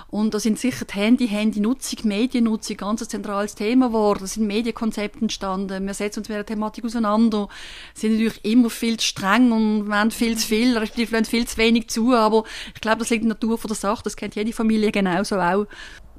Und 0.10 0.34
da 0.34 0.40
sind 0.40 0.58
sicher 0.58 0.86
die 0.86 0.94
Handy, 0.94 1.28
Handynutzung, 1.28 2.08
Mediennutzung 2.08 2.78
ganz 2.78 3.02
ein 3.02 3.10
zentrales 3.10 3.56
Thema 3.56 3.88
geworden. 3.88 4.20
Da 4.22 4.28
sind 4.28 4.48
Medienkonzepte 4.48 5.20
entstanden. 5.20 5.86
Wir 5.86 5.94
setzen 5.94 6.20
uns 6.20 6.30
mit 6.30 6.38
der 6.38 6.46
Thematik 6.46 6.86
auseinander. 6.86 7.50
sind 7.94 8.14
natürlich 8.14 8.46
immer 8.46 8.70
viel 8.70 8.98
zu 8.98 9.06
streng 9.06 9.52
und 9.52 9.88
wir 9.88 10.12
viel 10.12 10.38
zu 10.38 10.48
viel, 10.48 10.78
respektive 10.78 11.12
lassen 11.12 11.26
viel 11.26 11.46
zu 11.46 11.58
wenig 11.58 11.90
zu. 11.90 12.14
Aber 12.14 12.46
ich 12.74 12.80
glaube, 12.80 13.00
das 13.00 13.10
liegt 13.10 13.24
in 13.24 13.30
der 13.30 13.36
Natur 13.36 13.58
von 13.58 13.68
der 13.68 13.76
Sache. 13.76 14.04
Das 14.04 14.16
kennt 14.16 14.36
jede 14.36 14.54
Familie 14.54 14.92
genauso 14.92 15.40
auch. 15.40 15.66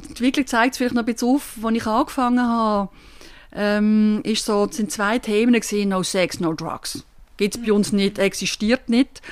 Die 0.02 0.08
Entwicklung 0.08 0.46
zeigt 0.46 0.74
es 0.74 0.78
vielleicht 0.78 0.94
noch 0.94 1.02
ein 1.02 1.06
bisschen 1.06 1.36
auf, 1.36 1.58
als 1.62 1.76
ich 1.76 1.86
angefangen 1.86 2.46
habe. 2.46 2.90
Ähm, 3.52 4.20
ist 4.24 4.44
so, 4.44 4.68
sind 4.70 4.92
zwei 4.92 5.18
Themen 5.18 5.54
gesehen, 5.54 5.88
no 5.88 6.02
sex, 6.02 6.40
no 6.40 6.52
drugs. 6.52 7.04
Gibt's 7.38 7.58
bei 7.58 7.72
uns 7.72 7.92
nicht, 7.92 8.18
existiert 8.18 8.90
nicht. 8.90 9.22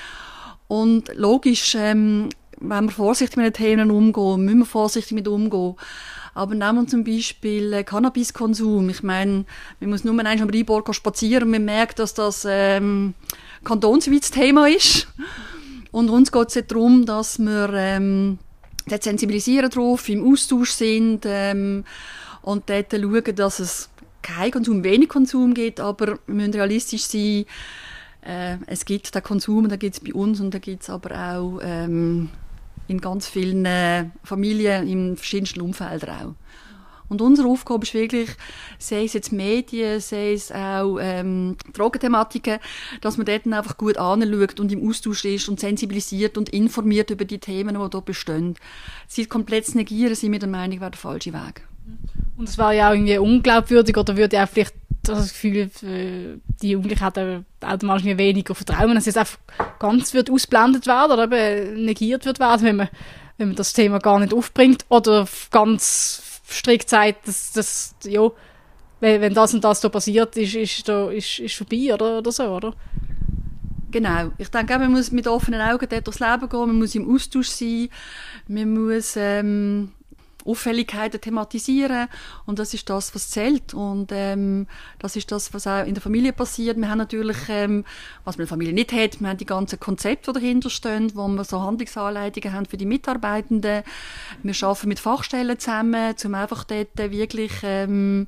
Und 0.68 1.14
logisch, 1.14 1.74
ähm, 1.78 2.30
wenn 2.60 2.84
wir 2.86 2.92
vorsichtig 2.92 3.36
mit 3.36 3.46
den 3.46 3.52
Themen 3.52 3.90
umgehen, 3.90 4.44
müssen 4.44 4.58
wir 4.60 4.66
vorsichtig 4.66 5.12
mit 5.12 5.28
umgehen. 5.28 5.74
Aber 6.34 6.54
nehmen 6.54 6.82
wir 6.82 6.86
zum 6.86 7.02
Beispiel 7.02 7.72
äh, 7.72 7.82
Cannabiskonsum. 7.82 8.90
Ich 8.90 9.02
meine, 9.02 9.46
man 9.80 9.90
muss 9.90 10.04
nur 10.04 10.18
einmal 10.18 10.40
am 10.40 10.50
Rheinborg 10.50 10.94
spazieren 10.94 11.44
und 11.44 11.50
man 11.50 11.64
merkt, 11.64 11.98
dass 11.98 12.12
das 12.12 12.46
ähm, 12.48 13.14
kantonsweites 13.64 14.32
Thema 14.32 14.68
ist. 14.68 15.08
Und 15.92 16.10
uns 16.10 16.30
geht 16.30 16.54
es 16.54 16.66
darum, 16.66 17.06
dass 17.06 17.38
wir 17.38 17.72
ähm, 17.72 18.38
dort 18.86 19.02
sensibilisieren 19.02 19.70
drauf, 19.70 20.08
im 20.10 20.30
Austausch 20.30 20.72
sind 20.72 21.24
ähm, 21.24 21.84
und 22.42 22.68
dort 22.68 22.92
schauen, 22.92 23.34
dass 23.34 23.58
es 23.58 23.88
kein 24.22 24.50
Konsum, 24.50 24.84
wenig 24.84 25.08
Konsum 25.08 25.54
gibt, 25.54 25.80
aber 25.80 26.18
wir 26.26 26.34
müssen 26.34 26.52
realistisch 26.52 27.04
sein. 27.04 27.46
Äh, 28.20 28.58
es 28.66 28.84
gibt 28.84 29.14
den 29.14 29.22
Konsum, 29.22 29.68
da 29.68 29.76
gibt 29.76 29.94
es 29.94 30.00
bei 30.00 30.12
uns 30.12 30.40
und 30.40 30.52
da 30.52 30.58
gibt 30.58 30.82
es 30.82 30.90
aber 30.90 31.12
auch 31.12 31.60
ähm, 31.62 32.28
in 32.88 33.00
ganz 33.00 33.28
vielen 33.28 33.64
äh, 33.64 34.06
Familien 34.22 34.86
in 34.86 35.16
verschiedensten 35.16 35.60
Umfeldern 35.60 36.10
auch. 36.10 36.34
Und 37.08 37.22
unsere 37.22 37.48
Aufgabe 37.48 37.84
ist 37.84 37.94
wirklich, 37.94 38.30
sei 38.78 39.04
es 39.04 39.12
jetzt 39.12 39.32
Medien, 39.32 40.00
sei 40.00 40.32
es 40.32 40.50
auch 40.50 40.98
ähm, 41.00 41.56
Drogenthematiken, 41.72 42.58
dass 43.00 43.16
man 43.16 43.26
dort 43.26 43.46
einfach 43.46 43.76
gut 43.76 43.96
anschaut 43.96 44.58
und 44.58 44.72
im 44.72 44.88
Austausch 44.88 45.24
ist 45.24 45.48
und 45.48 45.60
sensibilisiert 45.60 46.36
und 46.36 46.48
informiert 46.48 47.10
über 47.10 47.24
die 47.24 47.38
Themen, 47.38 47.80
die 47.80 47.90
dort 47.90 48.04
bestehen. 48.04 48.56
Sie 49.06 49.26
komplett 49.26 49.72
negieren, 49.74 50.14
sind 50.14 50.32
wir 50.32 50.40
der 50.40 50.48
Meinung, 50.48 50.80
wäre 50.80 50.90
der 50.90 50.98
falsche 50.98 51.32
Weg. 51.32 51.62
Und 52.36 52.48
es 52.48 52.58
war 52.58 52.72
ja 52.72 52.90
auch 52.90 52.94
irgendwie 52.94 53.18
unglaubwürdig 53.18 53.96
oder 53.96 54.16
würde 54.16 54.42
auch 54.42 54.48
vielleicht 54.48 54.74
das 55.14 55.32
Gefühl, 55.32 55.70
äh, 55.82 56.38
die 56.60 56.70
Jugendlichen 56.70 57.04
hätten 57.04 57.46
automatisch 57.60 58.04
weniger 58.04 58.54
Vertrauen, 58.54 58.94
dass 58.94 59.06
es 59.06 59.16
einfach 59.16 59.38
ganz 59.78 60.14
wird 60.14 60.30
ausblendet 60.30 60.86
werden 60.86 61.12
oder 61.12 61.24
eben 61.24 61.84
negiert 61.84 62.24
wird 62.24 62.40
werden, 62.40 62.66
wenn 62.66 62.76
man, 62.76 62.88
wenn 63.38 63.48
man 63.48 63.56
das 63.56 63.72
Thema 63.72 63.98
gar 63.98 64.18
nicht 64.18 64.34
aufbringt 64.34 64.84
oder 64.88 65.26
ganz 65.50 66.40
strikt 66.48 66.88
sagt, 66.88 67.26
dass, 67.26 67.52
dass 67.52 67.94
ja, 68.04 68.30
wenn, 69.00 69.20
wenn 69.20 69.34
das 69.34 69.54
und 69.54 69.64
das 69.64 69.80
so 69.80 69.90
passiert, 69.90 70.36
ist, 70.36 70.54
ist, 70.54 70.88
da, 70.88 71.10
ist, 71.10 71.38
ist 71.38 71.54
vorbei 71.54 71.92
oder, 71.92 72.18
oder 72.18 72.32
so, 72.32 72.44
oder? 72.44 72.74
Genau. 73.90 74.32
Ich 74.38 74.48
denke, 74.48 74.78
man 74.78 74.92
muss 74.92 75.12
mit 75.12 75.26
offenen 75.26 75.60
Augen 75.60 75.86
dort 75.88 76.06
durchs 76.06 76.20
Leben 76.20 76.48
gehen, 76.48 76.66
man 76.66 76.78
muss 76.78 76.94
im 76.94 77.10
Austausch 77.12 77.48
sein, 77.48 77.88
man 78.48 78.74
muss 78.74 79.14
ähm, 79.16 79.92
Auffälligkeiten 80.46 81.20
thematisieren 81.20 82.08
und 82.46 82.58
das 82.58 82.74
ist 82.74 82.88
das, 82.88 83.14
was 83.14 83.30
zählt 83.30 83.74
und 83.74 84.10
ähm, 84.12 84.66
das 84.98 85.16
ist 85.16 85.32
das, 85.32 85.52
was 85.52 85.66
auch 85.66 85.84
in 85.84 85.94
der 85.94 86.02
Familie 86.02 86.32
passiert. 86.32 86.76
Wir 86.76 86.88
haben 86.88 86.98
natürlich, 86.98 87.36
ähm, 87.48 87.84
was 88.24 88.36
man 88.36 88.42
in 88.42 88.46
der 88.46 88.54
Familie 88.54 88.74
nicht 88.74 88.92
hat, 88.92 89.20
wir 89.20 89.28
haben 89.28 89.38
die 89.38 89.46
ganzen 89.46 89.80
Konzepte, 89.80 90.32
die 90.32 90.40
dahinter 90.40 90.70
stehen, 90.70 91.12
wo 91.14 91.26
wir 91.28 91.44
so 91.44 91.60
Handlungsanleitungen 91.60 92.52
haben 92.52 92.66
für 92.66 92.76
die 92.76 92.86
Mitarbeitenden. 92.86 93.82
Wir 94.42 94.54
arbeiten 94.62 94.88
mit 94.88 95.00
Fachstellen 95.00 95.58
zusammen, 95.58 96.14
um 96.24 96.34
einfach 96.34 96.64
dort 96.64 96.96
wirklich 96.96 97.52
ähm, 97.62 98.26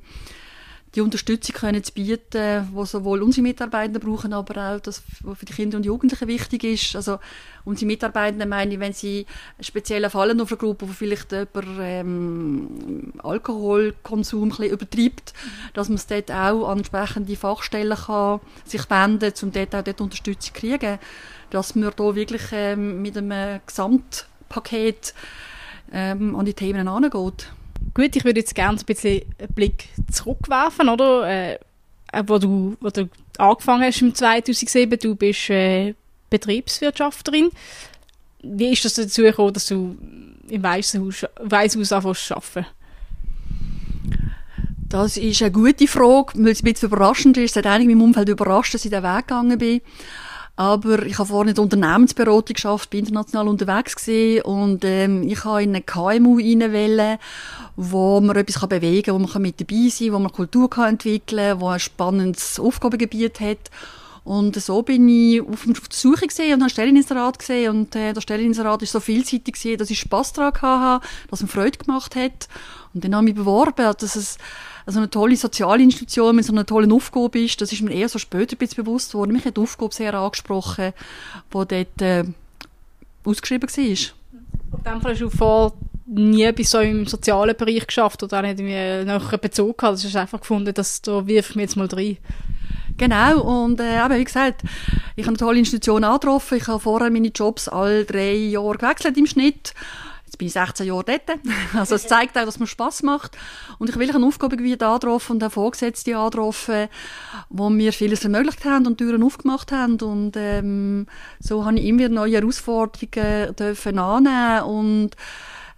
die 0.95 1.01
Unterstützung 1.01 1.55
können 1.55 1.83
zu 1.83 1.93
bieten, 1.93 2.67
die 2.75 2.85
sowohl 2.85 3.21
unsere 3.21 3.43
Mitarbeitenden 3.43 4.01
brauchen, 4.01 4.33
aber 4.33 4.75
auch 4.75 4.79
das, 4.79 5.03
was 5.21 5.37
für 5.37 5.45
die 5.45 5.53
Kinder 5.53 5.77
und 5.77 5.85
Jugendlichen 5.85 6.27
wichtig 6.27 6.63
ist. 6.63 6.95
Also 6.95 7.19
unsere 7.63 7.85
Mitarbeitenden 7.85 8.49
meine 8.49 8.73
ich, 8.73 8.79
wenn 8.79 8.93
sie 8.93 9.27
speziell 9.59 10.09
fallen 10.09 10.41
auf 10.41 10.51
eine 10.51 10.57
Gruppe, 10.57 10.87
wo 10.87 10.91
vielleicht 10.91 11.31
jemand 11.31 11.67
ähm, 11.79 13.13
Alkoholkonsum 13.19 14.51
ein 14.57 14.69
übertreibt, 14.69 15.33
dass 15.73 15.89
man 15.89 15.97
es 15.97 16.07
dort 16.07 16.31
auch 16.31 16.67
an 16.67 16.79
entsprechende 16.79 17.35
Fachstellen 17.35 17.97
kann 17.97 18.39
sich 18.65 18.89
wenden, 18.89 19.33
um 19.43 19.51
dort 19.51 19.75
auch 19.75 19.83
dort 19.83 20.01
Unterstützung 20.01 20.53
zu 20.53 20.59
kriegen. 20.59 20.97
Dass 21.51 21.75
man 21.75 21.91
da 21.95 22.15
wirklich 22.15 22.43
ähm, 22.51 23.01
mit 23.01 23.17
einem 23.17 23.59
Gesamtpaket 23.65 25.13
ähm, 25.91 26.35
an 26.35 26.45
die 26.45 26.53
Themen 26.53 26.87
herangeht. 26.87 27.51
Gut, 27.93 28.15
ich 28.15 28.23
würde 28.23 28.39
jetzt 28.39 28.55
gerne 28.55 28.77
ein 28.77 28.85
bisschen 28.85 29.21
einen 29.39 29.53
Blick 29.53 29.89
zurückwerfen, 30.11 30.89
oder? 30.89 31.27
Äh, 31.27 31.59
wo, 32.25 32.37
du, 32.37 32.75
wo 32.79 32.89
du 32.89 33.09
angefangen 33.37 33.83
hast 33.83 34.01
im 34.01 34.13
2007, 34.13 34.99
du 34.99 35.15
bist 35.15 35.49
äh, 35.49 35.93
Betriebswirtschafterin. 36.29 37.49
Wie 38.41 38.71
ist 38.71 38.85
das 38.85 38.95
dazu 38.95 39.23
gekommen, 39.23 39.53
dass 39.53 39.67
du 39.67 39.97
im 40.47 40.63
Weisshaus 40.63 41.23
anfängst 41.23 42.27
zu 42.27 42.35
arbeiten? 42.35 42.65
Das 44.89 45.17
ist 45.17 45.41
eine 45.43 45.51
gute 45.51 45.87
Frage, 45.87 46.33
weil 46.35 46.51
es 46.51 46.63
ein 46.63 46.71
bisschen 46.71 46.89
überraschend 46.89 47.37
ist. 47.37 47.55
Es 47.55 47.63
hat 47.63 47.79
in 47.79 47.87
meinem 47.87 48.01
Umfeld 48.01 48.29
überrascht, 48.29 48.73
dass 48.73 48.85
ich 48.85 48.91
den 48.91 49.03
Weg 49.03 49.27
gegangen 49.27 49.57
bin. 49.59 49.81
Aber 50.55 51.05
ich 51.05 51.17
habe 51.17 51.29
vorhin 51.29 51.55
in 51.55 51.61
Unternehmensberatung 51.61 52.53
geschafft, 52.53 52.89
bin 52.89 53.05
international 53.05 53.47
unterwegs 53.47 53.95
gewesen 53.95 54.41
und 54.41 54.83
ähm, 54.83 55.23
ich 55.23 55.45
habe 55.45 55.63
in 55.63 55.69
eine 55.69 55.81
KMU 55.81 56.37
reinwählen, 56.37 57.17
wo 57.81 58.19
man 58.19 58.35
etwas 58.35 58.67
bewegen 58.67 59.03
kann, 59.03 59.15
wo 59.15 59.19
man 59.19 59.41
mit 59.41 59.61
dabei 59.61 59.87
sein 59.87 60.07
kann, 60.07 60.13
wo 60.13 60.19
man 60.19 60.31
Kultur 60.33 60.69
kann 60.69 60.89
entwickeln 60.89 61.51
kann, 61.51 61.61
wo 61.61 61.69
ein 61.69 61.79
spannendes 61.79 62.59
Aufgabengebiet 62.59 63.39
hat. 63.39 63.71
Und 64.25 64.57
so 64.57 64.81
bin 64.81 65.07
ich 65.07 65.41
auf, 65.41 65.63
der 65.65 65.75
Suche 65.89 66.27
gesehen 66.27 66.55
und 66.55 66.59
habe 66.59 66.69
Stelleninserat 66.69 67.39
gesehen 67.39 67.71
und 67.71 67.95
äh, 67.95 68.11
der 68.11 68.19
Stelleninserat 68.19 68.81
ist 68.81 68.91
so 68.91 68.99
vielseitig 68.99 69.53
gesehen, 69.53 69.77
dass 69.77 69.89
ich 69.89 69.97
Spass 69.97 70.33
daran 70.33 70.53
hatte, 70.61 71.07
dass 71.29 71.39
es 71.39 71.43
mir 71.43 71.47
Freude 71.47 71.77
gemacht 71.77 72.17
hat. 72.17 72.49
Und 72.93 73.05
dann 73.05 73.15
habe 73.15 73.23
ich 73.23 73.33
mich 73.33 73.43
beworben, 73.43 73.93
dass 73.97 74.15
es 74.17 74.37
also 74.85 74.99
eine 74.99 75.09
tolle 75.09 75.37
Sozialinstitution 75.37 76.35
mit 76.35 76.45
so 76.45 76.51
einer 76.51 76.65
tollen 76.65 76.91
Aufgabe 76.91 77.39
ist. 77.39 77.61
Das 77.61 77.71
ist 77.71 77.81
mir 77.81 77.93
eher 77.93 78.09
so 78.09 78.19
später 78.19 78.57
ein 78.59 78.67
bewusst 78.75 79.13
worden. 79.13 79.31
Mich 79.31 79.45
hat 79.45 79.55
die 79.55 79.61
Aufgabe 79.61 79.93
sehr 79.93 80.13
angesprochen, 80.15 80.91
die 81.47 81.51
dort 81.53 82.01
äh, 82.01 82.25
ausgeschrieben 83.23 83.69
war. 83.69 83.83
In 83.83 84.83
dem 84.85 85.01
Fall 85.01 85.11
hast 85.13 85.21
du 85.21 85.29
vor 85.29 85.73
nie 86.09 86.43
etwas 86.43 86.71
so 86.71 86.79
im 86.79 87.05
sozialen 87.05 87.55
Bereich 87.55 87.85
geschafft 87.85 88.23
oder 88.23 88.39
auch 88.39 88.41
nicht 88.41 88.59
irgendwie 88.59 88.75
einen 88.75 89.39
Bezug 89.41 89.77
gehabt. 89.77 89.97
Das 89.97 90.05
ist 90.05 90.15
einfach 90.15 90.41
gefunden, 90.41 90.73
dass 90.73 91.01
da 91.01 91.25
wirf 91.27 91.51
ich 91.51 91.55
mich 91.55 91.63
jetzt 91.63 91.75
mal 91.75 91.87
rein. 91.87 92.17
Genau, 92.97 93.41
und 93.41 93.79
äh, 93.79 94.03
eben, 94.03 94.17
wie 94.17 94.23
gesagt, 94.23 94.61
ich 95.15 95.23
habe 95.23 95.29
eine 95.29 95.37
tolle 95.37 95.59
Institution 95.59 96.03
angetroffen. 96.03 96.57
Ich 96.57 96.67
habe 96.67 96.79
vorher 96.79 97.09
meine 97.09 97.29
Jobs 97.29 97.69
alle 97.69 98.03
drei 98.03 98.33
Jahre 98.33 98.77
gewechselt 98.77 99.17
im 99.17 99.25
Schnitt 99.25 99.73
bin 100.39 100.47
ich 100.47 100.53
16 100.53 100.87
Jahre 100.87 101.03
dort. 101.03 101.39
Also 101.75 101.95
es 101.95 102.07
zeigt 102.07 102.35
auch, 102.37 102.45
dass 102.45 102.59
mir 102.59 102.65
Spass 102.65 103.03
macht. 103.03 103.37
Und 103.77 103.89
ich 103.89 103.97
will 103.97 104.09
eine 104.09 104.25
Aufgabe 104.25 104.57
wie 104.57 104.71
angetroffen 104.71 105.35
und 105.35 105.43
auch 105.43 105.51
Vorgesetzte 105.51 106.17
angetroffen, 106.17 106.87
wo 107.49 107.69
mir 107.69 107.93
vieles 107.93 108.23
ermöglicht 108.23 108.65
haben 108.65 108.87
und 108.87 108.97
Türen 108.97 109.21
aufgemacht 109.21 109.71
haben. 109.71 109.99
Und 110.01 110.31
ähm, 110.35 111.05
so 111.39 111.65
habe 111.65 111.77
ich 111.77 111.85
immer 111.85 112.09
neue 112.09 112.37
Herausforderungen 112.37 113.55
dürfen 113.55 113.99
annehmen 113.99 114.63
und 114.63 115.11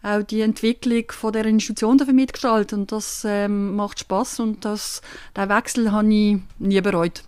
auch 0.03 0.23
die 0.23 0.41
Entwicklung 0.41 1.03
von 1.11 1.33
der 1.33 1.45
Institution 1.45 1.97
dafür 1.97 2.13
mitgestalten. 2.13 2.81
Und 2.81 2.91
das 2.91 3.23
ähm, 3.25 3.75
macht 3.75 3.99
Spass 3.99 4.39
und 4.39 4.65
das, 4.65 5.01
den 5.35 5.49
Wechsel 5.49 5.91
habe 5.91 6.13
ich 6.13 6.37
nie 6.59 6.81
bereut. 6.81 7.23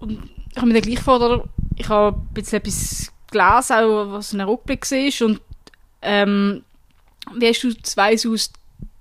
Und 0.00 0.18
ich 0.50 0.56
habe 0.56 0.66
mir 0.66 0.74
dann 0.74 0.82
gleich 0.82 1.00
vor, 1.00 1.48
ich 1.76 1.88
habe 1.88 2.18
bisschen 2.32 2.58
etwas 2.58 3.12
gelesen, 3.30 3.76
auch 3.76 4.12
was 4.12 4.32
ein 4.32 4.40
Rückblick 4.40 4.90
war 4.90 5.26
und 5.26 5.40
ähm, 6.02 6.62
wie 7.34 7.48
hast 7.48 7.62
du 7.62 7.74
das 7.74 7.96
Weißhaus 7.96 8.52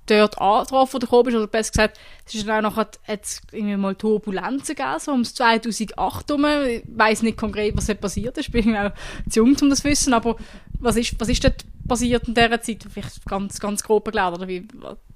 dort 0.05 0.39
angetroffen 0.39 0.97
oder 0.97 1.07
gekommen 1.07 1.24
bist? 1.25 1.38
Oder 1.38 1.47
besser 1.47 1.71
gesagt, 1.71 2.00
es 2.25 2.35
ist 2.35 2.47
dann 2.47 2.65
auch 2.65 2.71
nachher 2.71 2.89
jetzt 3.07 3.43
irgendwie 3.51 3.77
mal 3.77 3.95
Turbulenzen 3.95 4.75
gegeben, 4.75 5.00
so 5.00 5.12
ums 5.12 5.33
2008 5.33 6.29
herum. 6.29 6.45
Ich 6.67 6.83
weiss 6.88 7.21
nicht 7.21 7.38
konkret, 7.38 7.75
was 7.75 7.88
dort 7.88 8.01
passiert 8.01 8.38
ist. 8.38 8.47
Ich 8.47 8.51
bin 8.51 8.75
auch 8.75 8.91
zu 9.29 9.39
jung, 9.39 9.55
um 9.62 9.69
das 9.69 9.81
zu 9.81 9.89
wissen. 9.89 10.13
Aber 10.13 10.35
was 10.79 10.95
ist, 10.95 11.19
was 11.19 11.29
ist 11.29 11.43
dort 11.43 11.65
passiert 11.88 12.27
in 12.27 12.33
dieser 12.33 12.62
Zeit? 12.62 12.85
Vielleicht 12.91 13.25
ganz, 13.25 13.59
ganz 13.59 13.83
grob 13.83 14.05
erklärt, 14.07 14.35
oder 14.35 14.47
wie, 14.47 14.67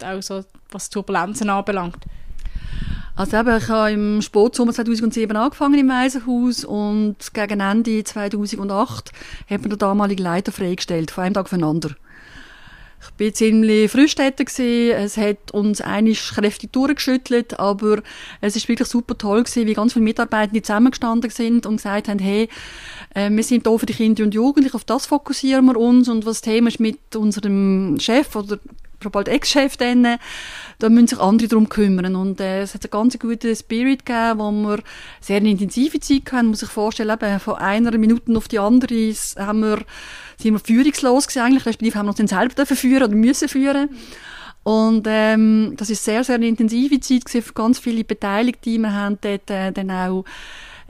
auch 0.03 0.21
so, 0.21 0.43
was 0.71 0.89
Turbulenzen 0.89 1.49
anbelangt. 1.49 2.05
Also 3.19 3.35
eben, 3.35 3.57
ich 3.57 3.67
habe 3.67 3.91
im 3.91 4.21
Sportsommer 4.21 4.71
2007 4.71 5.35
angefangen 5.35 5.77
im 5.77 5.89
Waisenhaus 5.89 6.63
und 6.63 7.17
gegen 7.33 7.59
Ende 7.59 8.01
2008 8.01 9.11
hat 9.49 9.59
man 9.59 9.69
den 9.69 9.77
damaligen 9.77 10.23
Leiter 10.23 10.53
freigestellt, 10.53 11.11
von 11.11 11.25
einem 11.25 11.33
Tag 11.33 11.49
voneinander. 11.49 11.95
Ich 13.01 13.11
bin 13.15 13.33
ziemlich 13.33 13.91
gewesen. 13.91 14.91
Es 14.91 15.17
hat 15.17 15.51
uns 15.51 15.81
einisch 15.81 16.33
kräftig 16.33 16.71
durchgeschüttelt, 16.73 17.59
aber 17.59 18.01
es 18.41 18.55
ist 18.55 18.67
wirklich 18.67 18.87
super 18.87 19.17
toll 19.17 19.43
gewesen, 19.43 19.67
wie 19.67 19.73
ganz 19.73 19.93
viele 19.93 20.03
Mitarbeiter 20.03 20.61
zusammengestanden 20.61 21.29
sind 21.29 21.65
und 21.65 21.77
gesagt 21.77 22.07
haben, 22.07 22.19
hey, 22.19 22.49
äh, 23.15 23.29
wir 23.29 23.43
sind 23.43 23.65
da 23.65 23.77
für 23.77 23.85
die 23.85 23.93
Kinder 23.93 24.23
und 24.23 24.33
Jugendlichen, 24.33 24.75
auf 24.75 24.83
das 24.83 25.05
fokussieren 25.05 25.65
wir 25.65 25.77
uns 25.77 26.09
und 26.09 26.25
was 26.25 26.41
das 26.41 26.41
Thema 26.41 26.67
ist 26.67 26.79
mit 26.79 27.15
unserem 27.15 27.97
Chef 27.99 28.35
oder 28.35 28.59
bald 29.09 29.29
Ex-Chef 29.29 29.77
dann, 29.77 30.17
da 30.79 30.89
müssen 30.89 31.07
sich 31.07 31.19
andere 31.19 31.47
darum 31.47 31.69
kümmern. 31.69 32.17
Und 32.17 32.41
äh, 32.41 32.61
es 32.61 32.73
hat 32.73 32.83
einen 32.83 32.91
ganz 32.91 33.17
guten 33.17 33.55
Spirit 33.55 34.05
gegeben, 34.05 34.39
wo 34.39 34.51
wir 34.51 34.79
sehr 35.21 35.37
eine 35.37 35.51
intensive 35.51 36.01
Zeit 36.01 36.23
hatten. 36.25 36.35
Man 36.35 36.47
muss 36.47 36.59
sich 36.59 36.69
vorstellen, 36.69 37.09
eben, 37.09 37.39
von 37.39 37.55
einer 37.55 37.97
Minute 37.97 38.35
auf 38.35 38.49
die 38.49 38.59
andere 38.59 39.13
haben 39.37 39.61
wir 39.61 39.79
sind 40.41 40.53
wir 40.53 40.59
führungslos 40.59 41.27
gewesen 41.27 41.43
eigentlich, 41.43 41.65
respektive 41.65 41.97
haben 41.97 42.05
wir 42.05 42.11
uns 42.11 42.17
dann 42.17 42.27
selber 42.27 42.65
führen 42.65 43.03
oder 43.03 43.15
müssen 43.15 43.49
führen. 43.49 43.89
Und 44.63 45.05
ähm, 45.07 45.73
das 45.77 45.89
ist 45.89 46.03
sehr, 46.03 46.23
sehr 46.23 46.35
eine 46.35 46.47
intensive 46.47 46.99
Zeit 46.99 47.25
gewesen 47.25 47.41
für 47.41 47.53
ganz 47.53 47.79
viele 47.79 48.03
Beteiligte. 48.03 48.69
Wir 48.77 48.93
haben 48.93 49.17
dort 49.21 49.49
äh, 49.49 49.71
dann 49.71 49.89
auch 49.91 50.25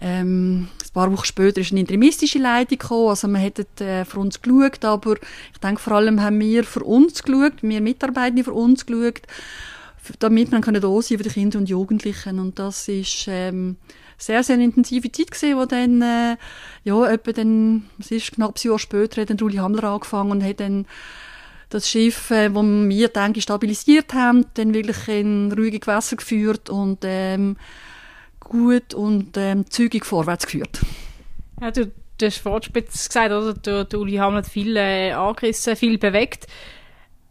ähm, 0.01 0.67
ein 0.81 0.93
paar 0.93 1.11
Wochen 1.11 1.25
später 1.25 1.61
ist 1.61 1.71
eine 1.71 1.81
interimistische 1.81 2.39
Leitung 2.39 2.77
gekommen, 2.77 3.09
also 3.09 3.27
wir 3.27 3.39
hätten 3.39 3.65
äh, 3.83 4.05
für 4.05 4.19
uns 4.19 4.41
geschaut, 4.41 4.85
aber 4.85 5.15
ich 5.53 5.59
denke, 5.61 5.81
vor 5.81 5.93
allem 5.93 6.21
haben 6.21 6.39
wir 6.39 6.63
für 6.63 6.83
uns 6.83 7.21
geschaut, 7.21 7.61
wir 7.61 7.81
Mitarbeiter 7.81 8.43
für 8.45 8.53
uns 8.53 8.85
geschaut, 8.85 9.21
damit 10.19 10.51
wir 10.51 10.61
können 10.61 10.81
da 10.81 11.01
sein 11.01 11.17
für 11.17 11.23
die 11.23 11.29
Kinder 11.29 11.59
und 11.59 11.69
Jugendlichen 11.69 12.39
und 12.39 12.57
das 12.59 12.87
ist 12.87 13.25
ähm, 13.27 13.75
sehr, 14.19 14.43
sehr 14.43 14.57
intensive 14.57 15.11
Zeit 15.11 15.31
gewesen, 15.31 15.57
wo 15.57 15.65
dann, 15.65 16.01
äh, 16.01 16.37
ja, 16.83 17.09
etwa 17.09 17.31
dann, 17.31 17.89
es 17.99 18.11
ist 18.11 18.33
knapp 18.33 18.55
ein 18.55 18.67
Jahr 18.67 18.79
später, 18.79 19.21
hat 19.21 19.29
dann 19.29 19.39
Ruli 19.39 19.57
Hamler 19.57 19.85
angefangen 19.85 20.31
und 20.31 20.43
hat 20.43 20.59
dann 20.59 20.85
das 21.69 21.89
Schiff, 21.89 22.31
äh, 22.31 22.53
wo 22.53 22.61
wir, 22.63 23.07
denke 23.09 23.39
ich, 23.39 23.43
stabilisiert 23.43 24.13
haben, 24.13 24.45
dann 24.55 24.73
wirklich 24.73 25.07
in 25.07 25.51
ruhige 25.51 25.79
Gewässer 25.79 26.17
geführt 26.17 26.69
und 26.69 26.99
ähm, 27.03 27.57
gut 28.39 28.93
und 28.93 29.37
ähm, 29.37 29.69
zügig 29.69 30.05
vorwärts 30.05 30.45
geführt. 30.45 30.81
Ja, 31.61 31.71
du, 31.71 31.91
du 32.17 32.25
hast 32.25 32.37
vorhin 32.37 32.73
gesagt, 32.73 33.31
oder? 33.31 33.53
Der, 33.53 33.85
der 33.85 33.99
Uli 33.99 34.15
hat 34.15 34.47
viel 34.47 34.75
äh, 34.75 35.11
angerissen, 35.11 35.75
viel 35.75 35.97
bewegt. 35.97 36.47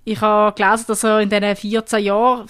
Ich 0.04 0.21
habe 0.21 0.54
gelesen, 0.54 0.85
dass 0.88 1.04
er 1.04 1.21
in 1.21 1.28
diesen 1.28 1.57
14 1.57 2.04
Jahren 2.04 2.49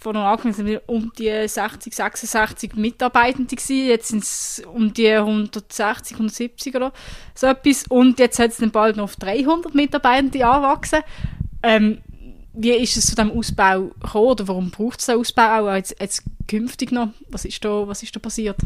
von 0.00 0.16
Anfang 0.16 0.52
sind 0.54 0.80
um 0.86 1.12
die 1.18 1.46
60, 1.46 1.94
66 1.94 2.74
Mitarbeitende 2.74 3.54
gewesen. 3.54 3.86
Jetzt 3.86 4.08
sind 4.08 4.22
es 4.22 4.62
um 4.72 4.94
die 4.94 5.12
160, 5.12 6.14
170 6.16 6.74
oder 6.74 6.92
so 7.34 7.46
etwas. 7.46 7.84
Und 7.88 8.18
jetzt 8.18 8.38
hat 8.38 8.50
es 8.50 8.56
dann 8.56 8.70
bald 8.70 8.96
noch 8.96 9.04
auf 9.04 9.16
300 9.16 9.74
Mitarbeitende 9.74 10.46
anwachsen. 10.46 11.00
Ähm, 11.62 11.98
wie 12.54 12.72
ist 12.72 12.96
es 12.96 13.06
zu 13.06 13.14
diesem 13.14 13.30
Ausbau 13.30 13.90
gekommen 14.00 14.26
oder 14.26 14.48
warum 14.48 14.70
braucht 14.70 15.00
es 15.00 15.06
den 15.06 15.18
Ausbau 15.18 15.60
auch 15.60 15.74
jetzt, 15.74 15.94
jetzt 16.00 16.22
künftig 16.48 16.92
noch? 16.92 17.10
Was 17.28 17.44
ist 17.44 17.62
da, 17.62 17.86
was 17.86 18.02
ist 18.02 18.16
da 18.16 18.20
passiert? 18.20 18.56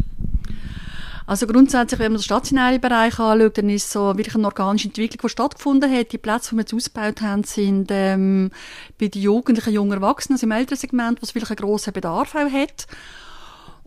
Also 1.27 1.47
grundsätzlich, 1.47 2.01
wenn 2.01 2.13
man 2.13 2.21
den 2.21 2.25
stationären 2.25 2.81
Bereich 2.81 3.19
anschaut, 3.19 3.57
dann 3.57 3.71
ist 3.71 3.91
so 3.91 4.17
wirklich 4.17 4.35
eine 4.35 4.45
organische 4.45 4.89
Entwicklung, 4.89 5.21
die 5.23 5.29
stattgefunden 5.31 5.91
hat. 5.91 6.13
Die 6.13 6.19
Plätze, 6.19 6.51
die 6.51 6.57
wir 6.57 6.61
jetzt 6.61 6.75
ausgebaut 6.75 7.23
haben, 7.23 7.45
sind 7.45 7.89
ähm, 7.91 8.51
bei 9.01 9.09
den 9.09 9.23
Jugendlichen, 9.23 9.73
jungen 9.73 9.93
Erwachsenen, 9.93 10.37
also 10.37 10.47
im 10.47 10.53
älteren 10.53 10.77
Segment, 10.77 11.23
was 11.23 11.35
wirklich 11.35 11.51
einen 11.51 11.67
grossen 11.67 11.95
Bedarf 11.95 12.35
auch 12.35 12.51
hat. 12.51 12.87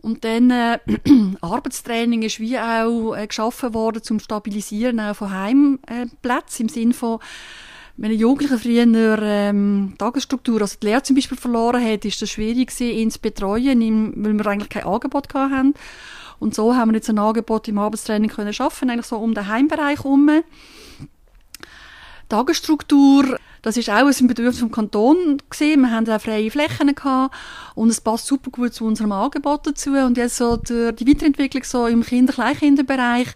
Und 0.00 0.24
dann 0.24 0.50
äh, 0.50 0.78
Arbeitstraining 1.40 2.22
ist 2.22 2.40
wie 2.40 2.58
auch 2.58 3.14
äh, 3.14 3.26
geschaffen 3.26 3.72
worden 3.74 4.02
zum 4.02 4.18
Stabilisieren 4.18 4.98
auch 5.00 5.14
von 5.14 5.32
Heimplätzen 5.32 6.66
im 6.66 6.68
Sinne 6.68 6.94
von 6.94 7.20
wenn 8.00 8.12
ein 8.12 8.18
Jugendlicher 8.18 8.58
früher 8.58 9.18
ähm, 9.22 9.94
Tagesstruktur, 9.98 10.60
also 10.60 10.76
die 10.80 10.86
Lehre 10.86 11.02
zum 11.02 11.16
Beispiel 11.16 11.36
verloren 11.36 11.84
hat, 11.84 12.04
ist 12.04 12.22
es 12.22 12.30
schwierig 12.30 12.68
gewesen, 12.68 12.96
ihn 12.96 13.10
zu 13.10 13.18
betreuen, 13.18 14.12
weil 14.14 14.34
wir 14.34 14.46
eigentlich 14.46 14.68
kein 14.68 14.84
Angebot 14.84 15.34
hatten. 15.34 15.74
Und 16.40 16.54
so 16.54 16.74
haben 16.74 16.90
wir 16.90 16.96
jetzt 16.96 17.10
ein 17.10 17.18
Angebot 17.18 17.68
im 17.68 17.78
Arbeitstraining 17.78 18.30
können 18.30 18.52
schaffen, 18.52 18.90
eigentlich 18.90 19.06
so 19.06 19.16
um 19.16 19.34
den 19.34 19.48
Heimbereich 19.48 19.98
herum. 19.98 20.30
Tagesstruktur, 22.28 23.38
das 23.62 23.76
ist 23.76 23.88
auch 23.88 24.06
ein 24.06 24.26
Bedürfnis 24.26 24.60
vom 24.60 24.70
Kanton 24.70 25.38
gesehen. 25.48 25.80
Wir 25.80 25.90
haben 25.90 26.08
auch 26.08 26.20
freie 26.20 26.50
Flächen 26.50 26.94
gehabt 26.94 27.34
und 27.74 27.88
es 27.88 28.00
passt 28.00 28.26
super 28.26 28.50
gut 28.50 28.74
zu 28.74 28.84
unserem 28.84 29.12
Angebot 29.12 29.66
dazu. 29.66 29.92
Und 29.92 30.16
jetzt 30.16 30.36
so 30.36 30.56
die, 30.56 30.94
die 30.94 31.06
Weiterentwicklung 31.06 31.64
so 31.64 31.86
im 31.86 32.02
Kinder-Kleinkinderbereich 32.02 33.28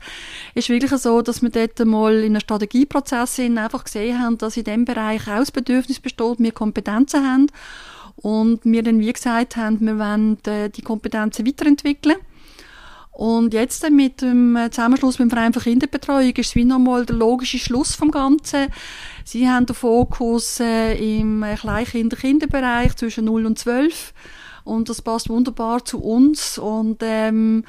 ist 0.54 0.68
wirklich 0.68 0.92
so, 1.00 1.22
dass 1.22 1.42
wir 1.42 1.50
dort 1.50 1.78
mal 1.86 2.14
in 2.14 2.32
einem 2.32 2.40
Strategieprozess 2.40 3.36
sind, 3.36 3.58
einfach 3.58 3.84
gesehen 3.84 4.18
haben, 4.18 4.38
dass 4.38 4.56
in 4.56 4.64
diesem 4.64 4.84
Bereich 4.84 5.22
auch 5.22 5.38
das 5.38 5.50
Bedürfnis 5.50 5.98
besteht, 5.98 6.38
wir 6.38 6.52
Kompetenzen 6.52 7.26
haben 7.26 7.46
und 8.16 8.60
wir 8.64 8.82
dann 8.82 9.00
wie 9.00 9.12
gesagt 9.12 9.56
haben, 9.56 9.80
wir 9.80 9.98
wollen 9.98 10.38
äh, 10.46 10.68
die 10.68 10.82
Kompetenzen 10.82 11.46
weiterentwickeln. 11.46 12.16
Und 13.12 13.52
jetzt 13.52 13.88
mit 13.90 14.22
dem 14.22 14.58
Zusammenschluss 14.70 15.18
mit 15.18 15.30
dem 15.30 15.30
Verein 15.30 15.52
für 15.52 15.60
Kinderbetreuung 15.60 16.32
ist 16.32 16.48
es 16.48 16.54
wie 16.54 16.64
nochmal 16.64 17.04
der 17.04 17.16
logische 17.16 17.58
Schluss 17.58 17.94
vom 17.94 18.10
Ganzen. 18.10 18.68
Sie 19.24 19.48
haben 19.48 19.66
den 19.66 19.76
Fokus 19.76 20.60
äh, 20.60 20.94
im 20.94 21.44
Kleinkinder-Kinderbereich 21.44 22.96
zwischen 22.96 23.26
0 23.26 23.44
und 23.44 23.58
12 23.58 24.14
und 24.64 24.88
das 24.88 25.02
passt 25.02 25.28
wunderbar 25.28 25.84
zu 25.84 26.02
uns 26.02 26.56
und 26.56 27.02
ähm, 27.02 27.64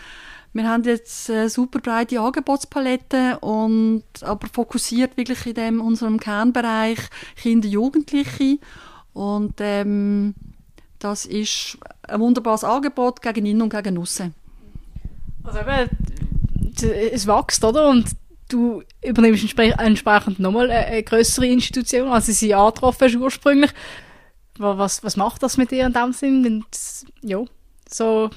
wir 0.53 0.69
haben 0.69 0.83
jetzt 0.83 1.29
eine 1.29 1.49
super 1.49 1.79
breite 1.79 2.19
Angebotspalette 2.19 3.39
und 3.39 4.03
aber 4.21 4.47
fokussiert 4.47 5.17
wirklich 5.17 5.45
in 5.47 5.55
dem 5.55 5.81
unserem 5.81 6.19
Kernbereich 6.19 6.99
Kinder, 7.35 7.67
Jugendliche 7.67 8.59
und 9.13 9.55
ähm, 9.59 10.35
das 10.99 11.25
ist 11.25 11.77
ein 12.07 12.21
wunderbares 12.21 12.63
Angebot 12.63 13.21
gegen 13.21 13.45
innen 13.45 13.63
und 13.63 13.69
gegen 13.69 13.97
aussen. 13.97 14.35
Also 15.43 15.59
eben, 15.59 15.89
es 17.11 17.27
wächst, 17.27 17.63
oder? 17.63 17.89
Und 17.89 18.07
du 18.49 18.83
übernimmst 19.03 19.57
entsprechend 19.57 20.39
nochmal 20.39 20.69
eine 20.71 21.03
größere 21.03 21.47
Institution, 21.47 22.09
als 22.09 22.27
sie 22.27 22.33
sie 22.33 22.53
angetroffen 22.53 23.07
hast 23.07 23.15
ursprünglich. 23.15 23.71
Was, 24.57 25.03
was 25.03 25.17
macht 25.17 25.41
das 25.41 25.57
mit 25.57 25.71
dir 25.71 25.85
in 25.85 25.93
dem 25.93 26.13
Sinn? 26.13 26.43
Wenn 26.43 26.65
ja, 27.21 27.43
so 27.89 28.29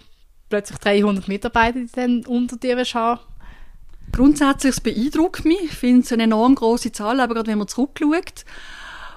plötzlich 0.49 0.79
300 0.79 1.29
Mitarbeiter 1.29 1.81
die 1.81 1.89
dann 1.95 2.25
unter 2.27 2.57
dir 2.57 2.83
haben? 2.83 3.21
Grundsätzlich 4.13 4.83
beeindruckt 4.83 5.45
mich. 5.45 5.65
Ich 5.65 5.73
finde 5.73 6.03
es 6.03 6.13
eine 6.13 6.25
enorm 6.25 6.55
große 6.55 6.93
Zahl, 6.93 7.21
aber 7.21 7.35
gerade 7.35 7.49
wenn 7.49 7.59
man 7.59 7.69
zurückschaut. 7.69 8.45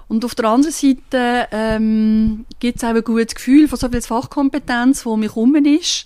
Und 0.07 0.25
auf 0.25 0.33
der 0.33 0.45
anderen 0.45 0.73
Seite 0.73 1.47
ähm, 1.51 2.45
gibt 2.59 2.77
es 2.77 2.83
auch 2.83 2.95
ein 2.95 3.03
gutes 3.03 3.35
Gefühl 3.35 3.67
von 3.67 3.77
so 3.77 3.87
viel 3.89 4.01
Fachkompetenz, 4.01 5.05
wo 5.05 5.15
mich 5.15 5.29
herum 5.29 5.55
ist 5.55 6.05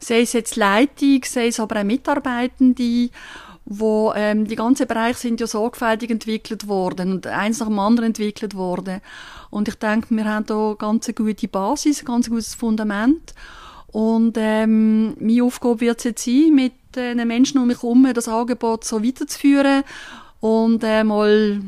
sei 0.00 0.20
es 0.22 0.32
jetzt 0.32 0.56
Leitung, 0.56 1.20
sei 1.24 1.48
es 1.48 1.60
aber 1.60 1.80
auch 1.80 1.84
Mitarbeitende, 1.84 3.10
wo 3.64 4.12
ähm, 4.14 4.46
die 4.46 4.56
ganzen 4.56 4.86
Bereiche 4.86 5.18
sind 5.18 5.40
ja 5.40 5.46
sorgfältig 5.46 6.10
entwickelt 6.10 6.68
worden 6.68 7.12
und 7.12 7.26
eins 7.26 7.58
nach 7.58 7.66
dem 7.66 7.78
anderen 7.78 8.08
entwickelt 8.08 8.54
worden. 8.54 9.00
Und 9.50 9.68
ich 9.68 9.74
denke, 9.74 10.14
wir 10.14 10.24
haben 10.24 10.46
da 10.46 10.74
ganz 10.78 11.08
eine 11.08 11.14
gute 11.14 11.48
Basis, 11.48 12.00
ein 12.00 12.06
ganz 12.06 12.28
gutes 12.28 12.54
Fundament. 12.54 13.34
Und 13.88 14.36
ähm, 14.38 15.16
meine 15.18 15.42
Aufgabe 15.42 15.80
wird 15.80 15.98
es 15.98 16.04
jetzt 16.04 16.24
sein, 16.24 16.54
mit 16.54 16.72
den 16.94 17.26
Menschen 17.26 17.58
um 17.58 17.66
mich 17.66 17.82
herum 17.82 18.08
das 18.12 18.28
Angebot 18.28 18.84
so 18.84 19.02
weiterzuführen 19.02 19.84
und 20.40 20.82
äh, 20.84 21.02
mal 21.02 21.60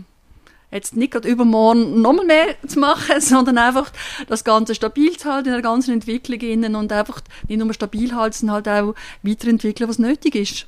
jetzt 0.71 0.97
nicht 0.97 1.13
gerade 1.13 1.29
übermorgen 1.29 2.01
nochmal 2.03 2.27
mehr 2.27 2.55
zu 2.67 2.79
machen, 2.79 3.21
sondern 3.21 3.59
einfach 3.59 3.91
das 4.27 4.45
Ganze 4.45 4.75
stabil 4.75 5.17
zu 5.17 5.33
halten 5.33 5.49
in 5.49 5.55
der 5.55 5.63
ganzen 5.63 5.95
Entwicklung 5.95 6.41
innen 6.41 6.75
und 6.75 6.93
einfach 6.93 7.21
nicht 7.47 7.59
nur 7.59 7.73
stabil 7.73 8.15
halten, 8.15 8.35
sondern 8.35 8.55
halt 8.55 8.69
auch 8.69 8.95
weiterentwickeln, 9.23 9.89
was 9.89 9.99
nötig 9.99 10.35
ist. 10.35 10.67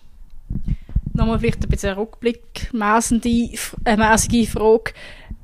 Nochmal 1.13 1.39
vielleicht 1.41 1.63
ein 1.63 1.69
bisschen 1.69 1.97
rückblickmäßige 1.97 3.59
äh, 3.85 4.47
Frage. 4.47 4.93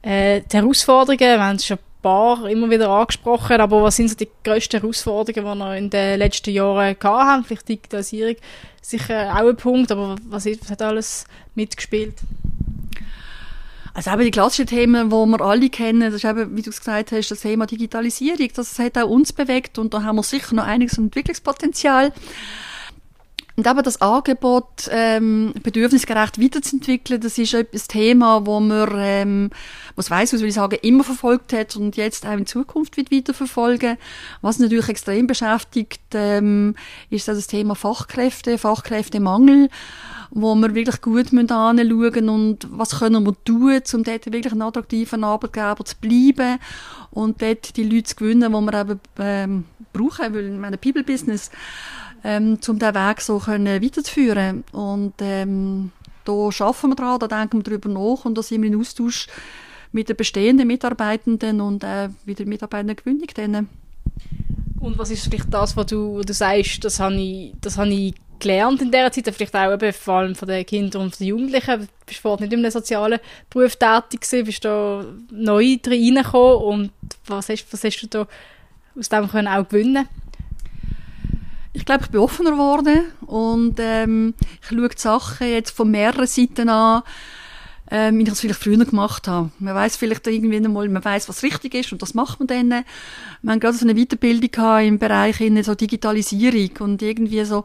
Äh, 0.03 0.43
die 0.51 0.57
Herausforderungen, 0.57 1.19
wir 1.21 1.45
haben 1.45 1.57
es 1.57 1.67
schon 1.67 1.79
ein 1.79 2.03
paar 2.03 2.49
immer 2.49 2.71
wieder 2.71 2.89
angesprochen, 2.89 3.61
aber 3.61 3.83
was 3.83 3.97
sind 3.97 4.09
so 4.09 4.15
die 4.15 4.29
grössten 4.45 4.81
Herausforderungen, 4.81 5.55
die 5.55 5.59
wir 5.59 5.77
in 5.77 5.91
den 5.91 6.19
letzten 6.19 6.51
Jahren 6.51 6.97
gehabt 6.99 7.05
haben? 7.05 7.45
Vielleicht 7.45 7.69
Digitalisierung 7.69 8.37
sicher 8.81 9.33
auch 9.35 9.49
ein 9.49 9.57
Punkt, 9.57 9.91
aber 9.91 10.17
was, 10.29 10.47
was 10.47 10.71
hat 10.71 10.83
alles 10.83 11.25
mitgespielt? 11.55 12.15
Also 13.97 14.11
eben 14.11 14.25
die 14.25 14.31
klassischen 14.31 14.67
Themen, 14.67 15.09
die 15.09 15.17
wir 15.17 15.41
alle 15.41 15.71
kennen, 15.71 16.13
das 16.13 16.23
ist 16.23 16.27
eben, 16.27 16.55
wie 16.55 16.61
du 16.61 16.69
es 16.69 16.81
gesagt 16.81 17.13
hast, 17.13 17.31
das 17.31 17.41
Thema 17.41 17.65
Digitalisierung, 17.65 18.51
das 18.55 18.79
hat 18.79 18.99
auch 18.99 19.09
uns 19.09 19.33
bewegt 19.33 19.79
und 19.79 19.95
da 19.95 20.03
haben 20.03 20.17
wir 20.17 20.23
sicher 20.23 20.55
noch 20.55 20.65
einiges 20.65 20.99
Entwicklungspotenzial. 20.99 22.13
Und 23.57 23.67
eben 23.67 23.83
das 23.83 24.03
Angebot 24.03 24.89
ähm, 24.91 25.55
bedürfnisgerecht 25.63 26.41
weiterzuentwickeln, 26.41 27.21
das 27.21 27.39
ist 27.39 27.55
ein 27.55 27.67
Thema, 27.89 28.45
wo 28.45 28.61
man, 28.61 28.91
ähm, 28.97 29.51
was 29.95 30.11
weiß 30.11 30.35
würde 30.35 30.47
ich 30.47 30.55
sagen, 30.55 30.79
immer 30.83 31.05
verfolgt 31.05 31.55
hat 31.55 31.75
und 31.75 31.97
jetzt 31.97 32.27
auch 32.27 32.33
in 32.35 32.45
Zukunft 32.45 32.99
wird 32.99 33.11
weiterverfolgen. 33.11 33.97
Was 34.43 34.59
natürlich 34.59 34.91
extrem 34.91 35.27
beschäftigt, 35.27 36.03
ähm, 36.13 36.75
ist 37.09 37.29
das 37.29 37.47
Thema 37.47 37.75
Fachkräfte, 37.75 38.59
Fachkräftemangel 38.59 39.71
wo 40.31 40.55
wir 40.55 40.75
wirklich 40.75 41.01
gut 41.01 41.33
anschauen 41.33 42.29
und 42.29 42.69
was 42.71 42.99
können 42.99 43.25
wir 43.25 43.35
tun, 43.45 43.81
um 43.95 44.05
dort 44.05 44.33
wirklich 44.33 44.53
ein 44.53 44.63
attraktiver 44.63 45.23
Arbeitgeber 45.23 45.85
zu 45.85 45.97
bleiben 46.01 46.59
und 47.11 47.41
dort 47.41 47.77
die 47.77 47.85
Leute 47.85 48.05
zu 48.05 48.17
gewinnen, 48.17 48.53
die 48.53 48.73
wir 48.73 48.81
eben 48.81 49.01
ähm, 49.19 49.65
brauchen, 49.93 50.35
weil 50.35 50.45
in 50.45 50.61
meinem 50.61 50.79
People-Business, 50.79 51.51
ähm, 52.27 52.59
um 52.67 52.79
diesen 52.79 52.95
Weg 52.95 53.21
so 53.21 53.39
können 53.39 53.83
weiterzuführen. 53.83 54.65
Und 54.73 55.15
ähm, 55.21 55.93
da 56.25 56.33
arbeiten 56.33 56.89
wir 56.89 56.97
dran, 56.97 57.21
da 57.21 57.29
denken 57.29 57.59
wir 57.59 57.63
darüber 57.63 57.89
nach 57.89 58.25
und 58.25 58.37
da 58.37 58.43
sind 58.43 58.63
wir 58.63 58.69
in 58.69 58.81
Austausch 58.81 59.29
mit 59.93 60.09
den 60.09 60.17
bestehenden 60.17 60.67
Mitarbeitenden 60.67 61.61
und 61.61 61.85
äh, 61.85 62.09
wieder 62.25 62.45
Mitarbeitendengewinnung 62.45 63.29
denen. 63.29 63.69
Und 64.81 64.99
was 64.99 65.13
ist 65.13 65.25
vielleicht 65.25 65.55
das, 65.55 65.77
was 65.77 65.87
du, 65.87 66.21
du 66.23 66.33
sagst, 66.33 66.85
das 66.85 66.99
habe 66.99 67.15
ich, 67.15 67.53
das 67.61 67.79
habe 67.79 67.91
ich 67.91 68.15
gelernt 68.41 68.83
in 68.83 68.91
dieser 68.91 69.13
Zeit, 69.13 69.33
vielleicht 69.33 69.55
auch 69.55 69.73
eben 69.73 69.93
vor 69.93 70.15
allem 70.15 70.35
von 70.35 70.49
den 70.49 70.67
Kindern 70.67 71.03
und 71.03 71.19
den 71.19 71.29
Jugendlichen. 71.29 71.81
Du 71.83 71.87
bist 72.07 72.21
vorher 72.21 72.45
nicht 72.45 72.53
in 72.53 72.59
einem 72.59 72.73
sozialen 72.73 73.21
Beruf 73.51 73.77
tätig 73.77 74.23
gewesen, 74.23 74.45
bist 74.45 74.65
da 74.65 75.05
neu 75.31 75.77
reingekommen 75.87 76.57
und 76.57 76.91
was 77.27 77.49
hast, 77.49 77.73
was 77.73 77.85
hast 77.85 78.01
du 78.01 78.07
da 78.09 78.27
aus 78.99 79.09
dem 79.09 79.29
können 79.29 79.49
auch 79.49 79.69
gewinnen 79.69 80.09
ich 81.77 81.85
glaube, 81.85 82.05
ich 82.05 82.11
bin 82.11 82.21
offener 82.21 82.53
geworden 82.53 83.13
und 83.27 83.77
ähm, 83.79 84.35
ich 84.63 84.69
schaue 84.69 84.89
die 84.89 84.99
Sachen 84.99 85.47
jetzt 85.47 85.71
von 85.71 85.91
mehreren 85.91 86.27
Seiten 86.27 86.71
an, 86.71 87.03
ähm, 87.91 88.19
wie 88.19 88.23
ich 88.23 88.31
es 88.31 88.41
vielleicht 88.41 88.63
früher 88.63 88.83
gemacht 88.83 89.29
habe. 89.29 89.51
Man 89.59 89.75
weiß 89.75 89.97
vielleicht 89.97 90.27
irgendwie 90.27 90.57
einmal, 90.57 90.89
man 90.89 91.05
weiß, 91.05 91.29
was 91.29 91.43
richtig 91.43 91.75
ist 91.75 91.93
und 91.93 92.01
das 92.01 92.15
macht 92.15 92.41
man 92.41 92.47
dann. 92.47 92.71
Wir 93.43 93.53
haben 93.53 93.61
gerade 93.61 93.77
so 93.77 93.87
eine 93.87 93.95
Weiterbildung 93.95 94.79
im 94.81 94.99
Bereich 94.99 95.41
in 95.43 95.63
so 95.63 95.75
Digitalisierung 95.75 96.71
und 96.81 97.03
irgendwie 97.03 97.45
so 97.45 97.65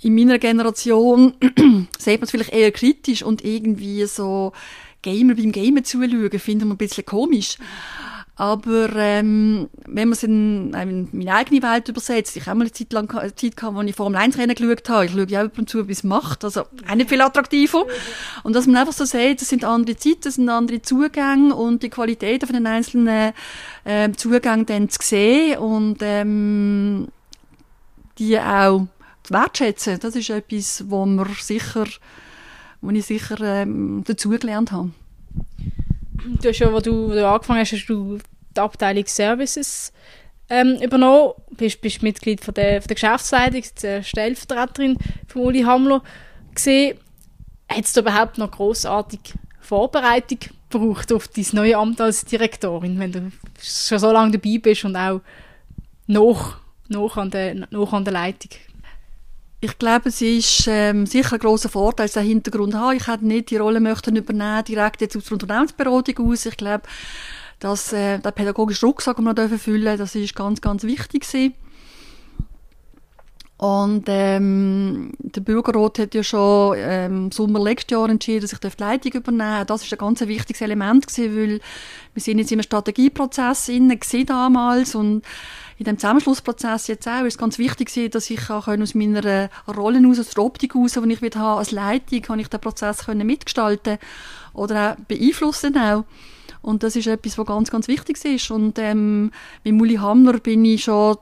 in 0.00 0.14
meiner 0.14 0.38
Generation 0.38 1.34
sieht 1.98 2.20
man 2.20 2.22
es 2.22 2.30
vielleicht 2.30 2.52
eher 2.52 2.70
kritisch 2.70 3.24
und 3.24 3.44
irgendwie 3.44 4.06
so 4.06 4.52
Gamer 5.02 5.34
beim 5.34 5.50
Gamen 5.50 5.84
zuschauen, 5.84 6.30
finden 6.38 6.68
wir 6.68 6.74
ein 6.74 6.78
bisschen 6.78 7.04
komisch. 7.04 7.58
Aber 8.38 8.94
ähm, 8.94 9.68
wenn 9.84 10.08
man 10.08 10.12
es 10.12 10.22
in, 10.22 10.72
in 10.72 11.08
meine 11.10 11.34
eigene 11.34 11.60
Welt 11.60 11.88
übersetzt, 11.88 12.36
ich 12.36 12.46
habe 12.46 12.58
mal 12.58 12.66
eine 12.66 12.72
Zeit 12.72 12.92
lang 12.92 13.12
eine 13.18 13.34
Zeit 13.34 13.56
gehabt, 13.56 13.74
wo 13.76 13.80
ich 13.80 13.96
Formel 13.96 14.16
1 14.16 14.38
Rennen 14.38 14.54
geschaut 14.54 14.88
habe. 14.88 15.06
Ich 15.06 15.10
schaue 15.10 15.26
ja 15.26 15.42
ab 15.42 15.58
und 15.58 15.68
zu, 15.68 15.88
wie 15.88 15.92
es 15.92 16.04
macht. 16.04 16.44
Also 16.44 16.60
auch 16.60 16.94
nicht 16.94 17.08
viel 17.08 17.20
attraktiver. 17.20 17.84
Und 18.44 18.54
dass 18.54 18.68
man 18.68 18.76
einfach 18.76 18.92
so 18.92 19.04
sieht, 19.04 19.42
es 19.42 19.48
sind 19.48 19.64
andere 19.64 19.96
Zeiten, 19.96 20.28
es 20.28 20.36
sind 20.36 20.48
andere 20.48 20.80
Zugänge 20.80 21.52
und 21.52 21.82
die 21.82 21.90
Qualität 21.90 22.44
von 22.44 22.54
den 22.54 22.68
einzelnen 22.68 23.32
äh, 23.82 24.12
Zugängen 24.12 24.66
dann 24.66 24.88
zu 24.88 25.00
sehen 25.02 25.58
und 25.58 25.98
ähm, 26.02 27.08
die 28.18 28.38
auch 28.38 28.86
zu 29.24 29.34
wertschätzen, 29.34 29.98
das 29.98 30.14
ist 30.14 30.30
etwas, 30.30 30.84
wo 30.86 31.04
wir 31.06 31.26
sicher, 31.40 31.86
wo 32.82 32.90
ich 32.90 33.04
sicher 33.04 33.40
ähm, 33.40 34.04
dazugelernt 34.06 34.70
habe. 34.70 34.90
Du 36.24 36.48
hast 36.48 36.58
ja, 36.58 36.72
wo 36.72 36.80
du, 36.80 37.08
wo 37.08 37.12
du 37.12 37.26
angefangen 37.26 37.60
hast, 37.60 37.72
hast 37.72 37.86
du 37.86 38.18
die 38.56 38.60
Abteilung 38.60 39.06
Services 39.06 39.92
ähm, 40.50 40.78
übernommen, 40.82 41.34
bist, 41.50 41.80
bist 41.80 42.02
Mitglied 42.02 42.42
von 42.42 42.54
der, 42.54 42.80
von 42.80 42.88
der 42.88 42.94
Geschäftsleitung, 42.94 43.62
der 43.82 44.02
Stellvertreterin 44.02 44.96
von 45.26 45.42
Uli 45.42 45.62
Hamler 45.62 46.02
gesehen. 46.54 46.98
Hättest 47.68 47.96
du 47.96 48.00
überhaupt 48.00 48.38
noch 48.38 48.50
großartig 48.50 49.20
Vorbereitung 49.60 50.38
gebraucht 50.70 51.12
auf 51.12 51.28
dein 51.28 51.46
neue 51.52 51.76
Amt 51.76 52.00
als 52.00 52.24
Direktorin, 52.24 52.98
wenn 52.98 53.12
du 53.12 53.32
schon 53.62 53.98
so 53.98 54.10
lange 54.10 54.32
dabei 54.32 54.58
bist 54.58 54.84
und 54.84 54.96
auch 54.96 55.20
noch, 56.06 56.56
noch, 56.88 57.16
an, 57.18 57.30
der, 57.30 57.54
noch 57.70 57.92
an 57.92 58.04
der 58.04 58.14
Leitung 58.14 58.50
ich 59.60 59.78
glaube, 59.78 60.08
es 60.10 60.22
ist 60.22 60.66
ähm, 60.68 61.04
sicher 61.06 61.34
ein 61.34 61.40
grosser 61.40 61.68
Vorteil, 61.68 62.06
dass 62.06 62.16
einen 62.16 62.28
Hintergrund 62.28 62.74
habe. 62.74 62.94
Ich 62.94 63.08
hätte 63.08 63.26
nicht 63.26 63.50
die 63.50 63.56
Rolle 63.56 63.80
möchten 63.80 64.14
übernehmen, 64.14 64.64
direkt 64.64 65.00
jetzt 65.00 65.16
aus 65.16 65.24
der 65.24 65.32
Unternehmensberatung 65.32 66.30
aus. 66.30 66.46
Ich 66.46 66.56
glaube, 66.56 66.84
dass 67.58 67.92
äh, 67.92 68.18
der 68.20 68.30
pädagogische 68.30 68.86
Rucksack, 68.86 69.16
den 69.16 69.36
wir 69.36 69.58
füllen, 69.58 69.98
das 69.98 70.14
ist 70.14 70.36
ganz, 70.36 70.60
ganz 70.60 70.84
wichtig 70.84 71.26
gewesen. 71.26 71.54
Und 73.56 74.04
ähm, 74.06 75.10
der 75.18 75.40
Bürgerrat 75.40 75.98
hat 75.98 76.14
ja 76.14 76.22
schon 76.22 76.76
ähm, 76.78 77.24
im 77.24 77.32
Sommer 77.32 77.58
letztes 77.58 77.90
Jahr 77.90 78.08
entschieden, 78.08 78.42
dass 78.42 78.52
ich 78.52 78.60
die 78.60 78.68
Leitung 78.78 79.12
übernehmen 79.12 79.66
Das 79.66 79.82
ist 79.82 79.92
ein 79.92 79.98
ganz 79.98 80.20
wichtiges 80.20 80.60
Element 80.60 81.08
gewesen, 81.08 81.36
weil 81.36 81.60
wir 82.14 82.22
sind 82.22 82.38
jetzt 82.38 82.52
im 82.52 82.62
Strategieprozess 82.62 83.68
inne 83.68 83.98
damals 84.24 84.94
und 84.94 85.24
in 85.78 85.84
dem 85.84 85.98
Zusammenschlussprozess 85.98 86.88
jetzt 86.88 87.06
auch 87.06 87.24
ist 87.24 87.34
es 87.34 87.38
ganz 87.38 87.58
wichtig 87.58 88.10
dass 88.10 88.30
ich 88.30 88.50
auch 88.50 88.66
aus 88.68 88.94
meiner 88.94 89.48
Rolle 89.68 90.06
aus, 90.08 90.18
aus 90.18 90.30
der 90.30 90.44
Optik 90.44 90.74
aus, 90.74 90.92
die 90.92 91.12
ich 91.12 91.22
wieder 91.22 91.40
habe, 91.40 91.60
als 91.60 91.70
Leitung, 91.70 92.22
kann 92.22 92.38
ich 92.38 92.48
den 92.48 92.60
Prozess 92.60 93.06
können 93.06 93.26
mitgestalten 93.26 93.98
oder 94.52 94.92
auch 94.92 95.04
beeinflussen 95.06 95.76
auch. 95.78 96.04
Und 96.60 96.82
das 96.82 96.96
ist 96.96 97.06
etwas, 97.06 97.38
was 97.38 97.46
ganz, 97.46 97.70
ganz 97.70 97.88
wichtig 97.88 98.22
ist. 98.24 98.50
Und 98.50 98.78
ähm, 98.78 99.30
mit 99.64 99.74
Muli 99.74 99.94
Hamner 99.94 100.38
bin 100.38 100.64
ich 100.64 100.84
schon 100.84 101.16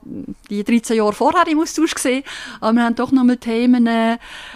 die 0.50 0.64
13 0.64 0.96
Jahre 0.96 1.12
vorher 1.12 1.46
im 1.46 1.60
Austausch 1.60 1.94
gesehen. 1.94 2.24
Aber 2.60 2.72
wir 2.72 2.84
haben 2.84 2.94
doch 2.94 3.12
nochmal 3.12 3.36
Themen 3.36 3.88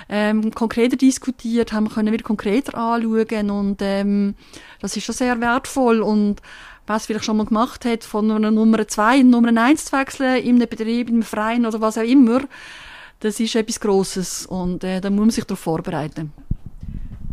ähm, 0.09 0.51
konkreter 0.53 0.97
diskutiert, 0.97 1.73
haben 1.73 1.91
können 1.91 2.13
wieder 2.13 2.25
konkreter 2.25 2.77
anschauen. 2.77 3.51
Und 3.51 3.77
ähm, 3.83 4.35
das 4.81 4.97
ist 4.97 5.05
schon 5.05 5.15
sehr 5.15 5.41
wertvoll. 5.41 6.01
Und 6.01 6.41
was 6.91 7.07
vielleicht 7.07 7.25
schon 7.25 7.37
mal 7.37 7.47
gemacht 7.47 7.85
hat, 7.85 8.03
von 8.03 8.29
einer 8.31 8.51
Nummer 8.51 8.87
2 8.87 9.21
in 9.21 9.31
Nummer 9.31 9.57
1 9.57 9.85
zu 9.87 9.93
wechseln, 9.97 10.43
in 10.43 10.57
einem 10.57 10.69
Betrieb, 10.69 11.09
einem 11.09 11.23
Verein 11.23 11.65
oder 11.65 11.81
was 11.81 11.97
auch 11.97 12.03
immer, 12.03 12.41
das 13.21 13.39
ist 13.39 13.55
etwas 13.55 13.79
Grosses 13.79 14.45
und 14.47 14.83
äh, 14.83 15.01
da 15.01 15.09
muss 15.09 15.21
man 15.21 15.31
sich 15.31 15.45
darauf 15.45 15.61
vorbereiten. 15.61 16.33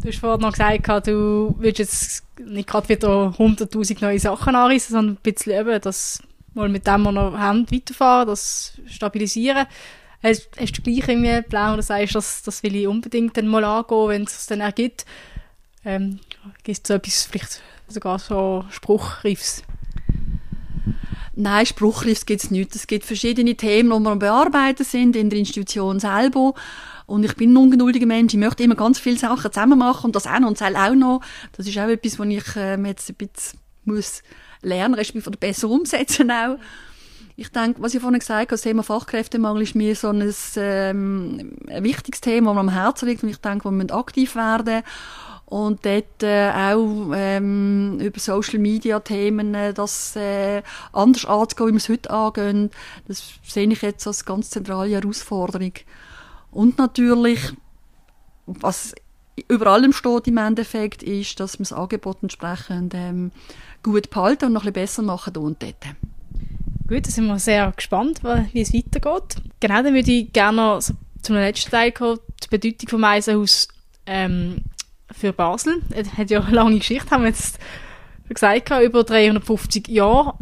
Du 0.02 0.10
hast 0.10 0.20
vorhin 0.20 0.42
noch 0.42 0.52
gesagt, 0.52 1.08
du 1.08 1.56
willst 1.58 1.80
jetzt 1.80 2.24
nicht 2.40 2.70
gerade 2.70 2.88
wieder 2.88 3.34
100'000 3.36 3.98
neue 4.02 4.20
Sachen 4.20 4.56
anreißen, 4.56 4.94
sondern 4.94 5.16
ein 5.16 5.22
bisschen 5.24 5.60
eben 5.60 5.82
das 5.82 6.22
mal 6.54 6.70
mit 6.70 6.86
dem, 6.86 7.06
was 7.06 7.14
wir 7.14 7.32
noch 7.32 7.38
haben, 7.38 7.72
weiterfahren, 7.72 8.28
das 8.28 8.74
stabilisieren. 8.86 9.66
Hast, 10.22 10.50
hast 10.60 10.78
du 10.78 10.82
gleich 10.84 11.08
irgendwie 11.08 11.42
Plan 11.42 11.74
oder 11.74 11.82
sagst, 11.82 12.14
das, 12.14 12.44
das 12.44 12.62
will 12.62 12.76
ich 12.76 12.88
unbedingt 12.88 13.36
dann 13.38 13.48
mal 13.48 13.64
angehen, 13.64 14.10
wenn 14.10 14.24
es 14.24 14.38
es 14.38 14.46
dann 14.46 14.62
ergibt? 14.62 15.06
Ähm, 15.84 16.20
gibt 16.64 16.78
es 16.78 16.88
so 16.88 16.94
etwas 16.94 17.24
vielleicht 17.24 17.62
sogar 17.88 18.20
so 18.20 18.66
Spruchriffs? 18.70 19.64
Nein, 21.36 21.66
Spruchriffs 21.66 22.26
gibt 22.26 22.44
es 22.44 22.52
nicht. 22.52 22.76
Es 22.76 22.88
gibt 22.88 23.06
verschiedene 23.06 23.56
Themen, 23.56 23.92
die 23.92 24.10
wir 24.10 24.16
Bearbeiten 24.16 24.84
sind 24.84 25.16
in 25.16 25.30
der 25.30 25.38
Institution 25.40 26.00
selber. 26.00 26.54
Und 27.06 27.24
ich 27.24 27.36
bin 27.36 27.54
ein 27.54 27.58
ungeduldiger 27.58 28.08
Mensch. 28.08 28.34
Ich 28.34 28.40
möchte 28.40 28.64
immer 28.64 28.76
ganz 28.76 29.00
viele 29.00 29.18
Sachen 29.18 29.52
zusammen 29.52 29.78
machen 29.78 30.08
und 30.08 30.16
das 30.16 30.26
auch 30.26 30.40
noch 30.40 30.50
und 30.50 30.60
das 30.60 30.76
auch 30.76 30.96
noch. 30.96 31.22
Das 31.54 31.68
ist 31.68 31.78
auch 31.78 31.88
etwas, 31.88 32.18
was 32.20 32.28
ich 32.28 32.56
äh, 32.56 32.76
jetzt 32.84 33.10
ein 33.10 33.16
bisschen 33.16 33.60
muss 33.86 34.24
lernen, 34.62 34.96
respektive 34.96 35.38
besser 35.38 35.70
umsetzen 35.70 36.32
auch. 36.32 36.58
Ich 37.36 37.50
denke, 37.50 37.82
was 37.84 37.94
ich 37.94 38.02
vorhin 38.02 38.20
gesagt 38.20 38.40
habe, 38.40 38.48
das 38.48 38.64
Thema 38.64 38.82
Fachkräftemangel 38.82 39.62
ist 39.62 39.76
mir 39.76 39.96
so 39.96 40.10
ein, 40.10 40.34
ähm, 40.56 41.56
ein 41.70 41.84
wichtiges 41.84 42.20
Thema, 42.20 42.50
das 42.50 42.56
mir 42.56 42.60
am 42.62 42.70
Herzen 42.70 43.08
liegt 43.08 43.22
und 43.22 43.30
ich 43.30 43.38
denke, 43.38 43.66
wir 43.66 43.72
müssen 43.72 43.92
aktiv 43.92 44.36
werden 44.36 44.82
und 45.50 45.86
dort 45.86 46.24
äh, 46.24 46.50
auch 46.52 47.12
ähm, 47.16 48.00
über 48.02 48.20
Social 48.20 48.60
Media 48.60 49.00
Themen 49.00 49.56
äh, 49.56 49.74
das 49.74 50.14
äh, 50.18 50.62
anders 50.92 51.24
anzugehen, 51.24 51.70
wie 51.70 51.74
wir 51.74 51.78
es 51.78 51.90
heute 51.90 52.10
angehen, 52.12 52.70
das 53.08 53.32
sehe 53.44 53.72
ich 53.72 53.82
jetzt 53.82 54.06
als 54.06 54.26
ganz 54.26 54.50
zentrale 54.50 54.92
Herausforderung. 54.92 55.72
Und 56.52 56.78
natürlich, 56.78 57.40
was 58.46 58.94
über 59.48 59.68
allem 59.68 59.94
steht 59.94 60.28
im 60.28 60.38
Endeffekt, 60.38 61.02
ist, 61.02 61.40
dass 61.40 61.60
wir 61.60 61.64
das 61.64 61.72
Angebot 61.72 62.18
entsprechend 62.24 62.94
ähm, 62.94 63.32
gut 63.84 64.10
behalten 64.10 64.46
und 64.48 64.54
noch 64.54 64.66
ein 64.66 64.74
bisschen 64.74 64.74
besser 64.74 65.02
machen 65.04 65.38
und 65.38 65.64
dort. 65.64 65.76
Gut, 66.90 67.08
da 67.08 67.12
sind 67.12 67.28
wir 67.28 67.40
sehr 67.40 67.72
gespannt, 67.74 68.22
wie 68.52 68.62
es 68.62 68.74
weitergeht. 68.74 69.42
Genau, 69.62 69.82
dann 69.82 69.94
würde 69.94 70.12
ich 70.12 70.34
gerne 70.34 70.58
noch 70.58 70.82
zum 71.22 71.36
letzten 71.36 71.72
Teil 71.72 71.94
kommen, 71.94 72.20
die 72.44 72.48
Bedeutung 72.50 72.90
vom 72.90 73.04
Eisenhaus 73.06 73.70
ähm, 74.06 74.64
für 75.12 75.34
Basel. 75.34 75.82
Es 75.90 76.14
hat 76.18 76.30
ja 76.30 76.42
eine 76.42 76.56
lange 76.56 76.80
Geschichte, 76.80 77.10
haben 77.12 77.24
wir 77.24 77.30
jetzt 77.30 77.60
gesagt, 78.30 78.70
über 78.84 79.04
350 79.04 79.88
Jahre. 79.88 80.34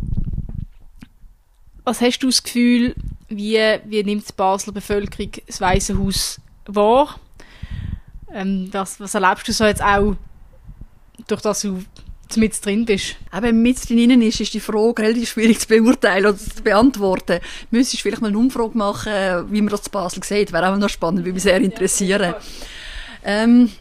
Was 1.84 2.02
hast 2.02 2.20
du 2.20 2.28
das 2.28 2.44
Gefühl, 2.44 2.96
wie, 3.30 3.60
wie 3.86 4.04
nimmt 4.04 4.28
die 4.28 4.34
Basler 4.34 4.74
Bevölkerung 4.74 5.32
das 5.46 5.62
Weiße 5.62 5.98
Haus 5.98 6.42
wahr? 6.66 7.20
Ähm, 8.34 8.70
was, 8.72 9.00
was 9.00 9.14
erlebst 9.14 9.48
du 9.48 9.54
so 9.54 9.66
jetzt 9.66 9.84
auch, 9.84 10.16
durch 11.28 11.42
das 11.42 11.62
du 11.62 11.84
mit 12.36 12.66
drin 12.66 12.86
bist. 12.86 13.16
Eben 13.36 13.62
mit 13.62 13.88
drinnen 13.88 14.22
ist, 14.22 14.42
ist 14.42 14.54
die 14.54 14.60
Frage 14.60 15.04
relativ 15.04 15.30
schwierig 15.30 15.60
zu 15.60 15.68
beurteilen 15.68 16.26
oder 16.26 16.38
zu 16.38 16.64
beantworten. 16.64 17.40
Müsstest 17.72 18.02
vielleicht 18.02 18.22
mal 18.22 18.30
eine 18.30 18.38
Umfrage 18.38 18.78
machen, 18.78 19.52
wie 19.52 19.62
man 19.62 19.70
das 19.70 19.84
zu 19.84 19.92
Basel 19.92 20.24
sieht. 20.24 20.52
Wäre 20.52 20.72
auch 20.72 20.78
noch 20.78 20.90
spannend, 20.90 21.20
würde 21.20 21.34
mich 21.34 21.44
sehr 21.44 21.62
interessieren. 21.62 22.34
Ähm, 23.24 23.72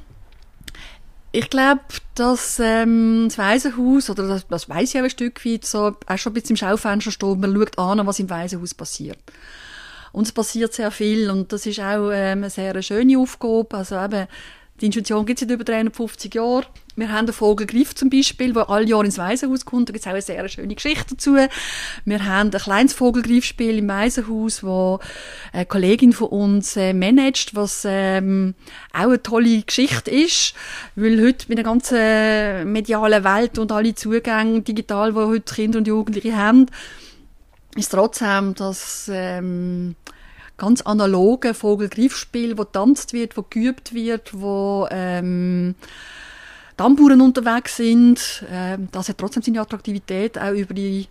ich 1.34 1.50
glaube, 1.50 1.80
dass 2.14 2.60
ähm, 2.60 3.24
das 3.26 3.38
Waisenhaus, 3.38 4.08
oder 4.08 4.28
das, 4.28 4.46
das 4.46 4.68
weiss 4.68 4.94
ich 4.94 5.00
auch 5.00 5.04
ein 5.04 5.10
Stück 5.10 5.44
weit, 5.44 5.64
so, 5.64 5.96
auch 6.06 6.16
schon 6.16 6.30
ein 6.30 6.34
bisschen 6.34 6.50
im 6.50 6.56
Schaufenster 6.56 7.10
steht, 7.10 7.38
man 7.38 7.52
schaut 7.52 7.76
an, 7.76 8.06
was 8.06 8.20
im 8.20 8.30
Waisenhaus 8.30 8.72
passiert. 8.72 9.18
Und 10.12 10.28
es 10.28 10.32
passiert 10.32 10.72
sehr 10.72 10.92
viel 10.92 11.28
und 11.30 11.52
das 11.52 11.66
ist 11.66 11.80
auch 11.80 12.12
ähm, 12.12 12.38
eine 12.38 12.50
sehr 12.50 12.80
schöne 12.82 13.18
Aufgabe. 13.18 13.78
Also 13.78 13.96
eben, 13.96 14.28
die 14.80 14.86
Institution 14.86 15.26
gibt 15.26 15.42
es 15.42 15.48
seit 15.48 15.52
über 15.52 15.64
350 15.64 16.32
Jahren. 16.32 16.66
Wir 16.96 17.10
haben 17.10 17.26
den 17.26 17.32
Vogelgriff 17.32 17.94
zum 17.94 18.08
Beispiel, 18.08 18.52
der 18.52 18.70
alle 18.70 18.86
Jahre 18.86 19.04
ins 19.04 19.18
Waisenhaus 19.18 19.64
kommt. 19.64 19.88
Da 19.88 19.92
gibt 19.92 20.04
es 20.04 20.06
auch 20.06 20.12
eine 20.12 20.22
sehr 20.22 20.48
schöne 20.48 20.74
Geschichte 20.74 21.14
dazu. 21.14 21.36
Wir 22.04 22.24
haben 22.24 22.50
ein 22.50 22.60
kleines 22.60 22.92
Vogelgriffspiel 22.92 23.78
im 23.78 23.88
Waisenhaus, 23.88 24.62
wo 24.62 25.00
eine 25.52 25.66
Kollegin 25.66 26.12
von 26.12 26.28
uns 26.28 26.76
äh, 26.76 26.92
managt, 26.92 27.56
was 27.56 27.84
ähm, 27.84 28.54
auch 28.92 29.04
eine 29.04 29.22
tolle 29.22 29.62
Geschichte 29.62 30.10
ist, 30.10 30.54
weil 30.94 31.20
heute 31.20 31.46
mit 31.48 31.58
der 31.58 31.64
ganzen 31.64 32.72
medialen 32.72 33.24
Welt 33.24 33.58
und 33.58 33.72
alle 33.72 33.94
Zugänge 33.94 34.62
digital, 34.62 35.12
die 35.12 35.18
heute 35.18 35.54
Kinder 35.54 35.78
und 35.78 35.88
Jugendliche 35.88 36.36
haben, 36.36 36.66
ist 37.76 37.90
trotzdem 37.90 38.54
das 38.54 39.10
ähm, 39.12 39.96
ganz 40.56 40.82
analoge 40.82 41.54
Vogelgriffspiel, 41.54 42.56
wo 42.56 42.64
tanzt 42.64 43.12
wird, 43.12 43.36
wo 43.36 43.42
geübt 43.42 43.94
wird, 43.94 44.30
wo 44.32 44.86
ähm, 44.90 45.74
Tamburen 46.76 47.20
unterwegs 47.20 47.76
sind. 47.76 48.44
Ähm, 48.50 48.88
das 48.90 49.08
hat 49.08 49.18
trotzdem 49.18 49.42
seine 49.42 49.60
Attraktivität 49.60 50.38
auch 50.38 50.52
über 50.52 50.74
die 50.74 51.06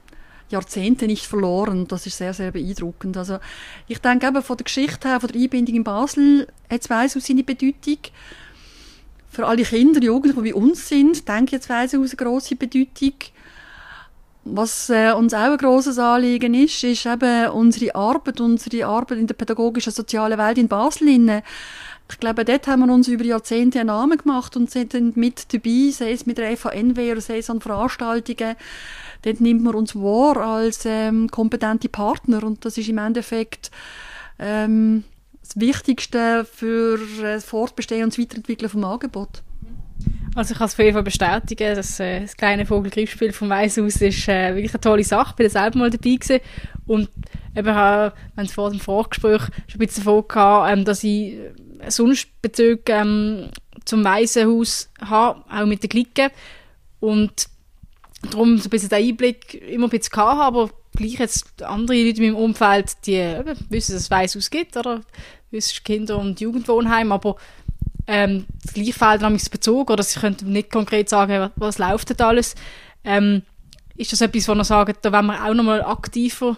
Jahrzehnte 0.49 1.07
nicht 1.07 1.25
verloren. 1.25 1.87
Das 1.87 2.05
ist 2.05 2.17
sehr, 2.17 2.33
sehr 2.33 2.51
beeindruckend. 2.51 3.17
Also 3.17 3.39
ich 3.87 3.99
denke 3.99 4.27
eben 4.27 4.41
von 4.41 4.57
der 4.57 4.63
Geschichte 4.65 5.07
her, 5.07 5.19
von 5.19 5.29
der 5.29 5.41
Einbindung 5.41 5.75
in 5.75 5.83
Basel, 5.83 6.47
hat 6.69 6.89
Weißhaus 6.89 7.25
seine 7.25 7.43
Bedeutung. 7.43 7.97
Für 9.29 9.47
alle 9.47 9.63
Kinder, 9.63 10.01
Jugendliche, 10.01 10.41
die 10.41 10.51
bei 10.51 10.55
uns 10.55 10.87
sind, 10.87 11.27
denke 11.27 11.45
ich 11.45 11.51
jetzt 11.53 11.69
Weißhaus 11.69 12.11
eine 12.11 12.17
grosse 12.17 12.55
Bedeutung. 12.55 13.13
Was 14.45 14.89
äh, 14.89 15.13
uns 15.13 15.33
auch 15.33 15.51
ein 15.51 15.57
grosses 15.57 15.97
Anliegen 15.97 16.53
ist, 16.53 16.83
ist 16.83 17.05
eben 17.05 17.49
unsere 17.51 17.95
Arbeit, 17.95 18.41
unsere 18.41 18.85
Arbeit 18.85 19.17
in 19.17 19.27
der 19.27 19.35
pädagogischen 19.35 19.93
sozialen 19.93 20.37
Welt 20.37 20.57
in 20.57 20.67
Basel. 20.67 21.41
Ich 22.09 22.19
glaube, 22.19 22.45
dort 22.45 22.67
haben 22.67 22.85
wir 22.85 22.93
uns 22.93 23.07
über 23.07 23.23
Jahrzehnte 23.23 23.79
einen 23.79 23.87
Namen 23.87 24.17
gemacht 24.17 24.55
und 24.55 24.69
sind 24.69 25.17
mit 25.17 25.53
dabei, 25.53 25.89
sei 25.91 26.11
es 26.11 26.25
mit 26.25 26.37
der 26.37 26.55
FHNW 26.55 27.13
oder 27.13 27.21
sei 27.21 27.39
es 27.39 27.49
an 27.49 27.61
Veranstaltungen. 27.61 28.55
Dort 29.23 29.41
nimmt 29.41 29.63
man 29.63 29.75
uns 29.75 29.95
wahr 29.95 30.37
als 30.37 30.85
ähm, 30.85 31.29
kompetente 31.29 31.89
Partner 31.89 32.43
und 32.43 32.65
das 32.65 32.77
ist 32.77 32.89
im 32.89 32.97
Endeffekt 32.97 33.71
ähm, 34.37 35.05
das 35.41 35.59
Wichtigste 35.59 36.45
für 36.45 36.99
äh, 37.19 37.35
das 37.35 37.45
Fortbestehen 37.45 38.03
und 38.03 38.13
das 38.13 38.19
Weiterentwickeln 38.19 38.69
vom 38.69 38.83
Angebot. 38.83 39.41
Also 40.35 40.53
ich 40.53 40.57
kann 40.57 40.67
es 40.67 40.73
auf 40.73 40.79
jeden 40.79 40.93
Fall 40.93 41.03
bestätigen, 41.03 41.75
dass 41.75 41.99
äh, 41.99 42.21
das 42.21 42.35
kleine 42.35 42.65
Vogelgriffspiel 42.65 43.31
vom 43.33 43.49
Weißhaus 43.49 44.01
ist 44.01 44.27
äh, 44.27 44.55
wirklich 44.55 44.73
eine 44.73 44.81
tolle 44.81 45.03
Sache. 45.03 45.31
Ich 45.31 45.35
bin 45.35 45.49
selber 45.49 45.77
mal 45.77 45.89
dabei 45.89 46.15
gewesen. 46.15 46.39
und 46.85 47.09
eben 47.55 47.67
äh, 47.67 48.11
wenn 48.35 48.45
es 48.45 48.53
vor 48.53 48.71
dem 48.71 48.79
Vorgespräch 48.79 49.41
schon 49.41 49.75
ein 49.75 49.77
bisschen 49.77 50.03
davon 50.03 50.27
gehabt, 50.27 50.73
ähm, 50.73 50.85
dass 50.85 51.03
ich 51.03 51.37
sonst 51.89 52.29
Bezug 52.41 52.89
ähm, 52.89 53.49
zum 53.85 54.03
Waisenhaus 54.03 54.89
habe, 55.01 55.43
auch 55.49 55.65
mit 55.65 55.83
den 55.83 55.89
Klicken 55.89 56.29
und 56.99 57.47
darum 58.21 58.57
so 58.57 58.67
ein 58.67 58.69
bisschen 58.69 58.89
den 58.89 59.09
Einblick 59.09 59.55
immer 59.69 59.87
ein 59.87 59.89
bisschen 59.89 60.15
habe, 60.15 60.43
aber 60.43 60.69
gleich 60.95 61.19
jetzt 61.19 61.61
andere 61.63 61.97
Leute 61.97 62.23
in 62.23 62.33
meinem 62.33 62.43
Umfeld, 62.43 62.93
die 63.05 63.15
eben, 63.15 63.57
wissen, 63.69 63.93
dass 63.93 64.03
es 64.03 64.11
Waisenhaus 64.11 64.49
gibt, 64.49 64.77
oder 64.77 65.01
wissen 65.51 65.83
Kinder- 65.83 66.17
und 66.17 66.39
Jugendwohnheim, 66.39 67.11
aber 67.11 67.35
ähm, 68.07 68.45
das 68.63 68.73
gleiche 68.73 68.93
fehlt 68.93 69.21
nämlich 69.21 69.49
Bezug, 69.49 69.89
oder 69.89 70.03
sie 70.03 70.19
können 70.19 70.37
nicht 70.45 70.71
konkret 70.71 71.09
sagen, 71.09 71.39
was, 71.39 71.51
was 71.55 71.77
läuft 71.77 72.09
denn 72.09 72.25
alles. 72.25 72.55
Ähm, 73.03 73.43
ist 73.95 74.11
das 74.11 74.21
etwas, 74.21 74.47
wo 74.47 74.55
man 74.55 74.65
sagt, 74.65 75.05
da 75.05 75.11
wollen 75.11 75.27
wir 75.27 75.45
auch 75.45 75.53
nochmal 75.53 75.83
aktiver 75.83 76.57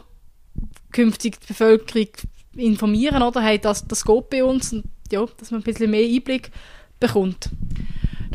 künftig 0.91 1.39
die 1.41 1.47
Bevölkerung 1.47 2.07
informieren, 2.55 3.21
oder? 3.21 3.41
Hey, 3.41 3.59
das, 3.59 3.85
das 3.87 4.05
geht 4.05 4.29
bei 4.29 4.43
uns 4.43 4.71
und 4.71 4.85
ja, 5.11 5.25
dass 5.37 5.51
man 5.51 5.61
ein 5.61 5.63
bisschen 5.63 5.91
mehr 5.91 6.07
Einblick 6.07 6.51
bekommt. 6.99 7.49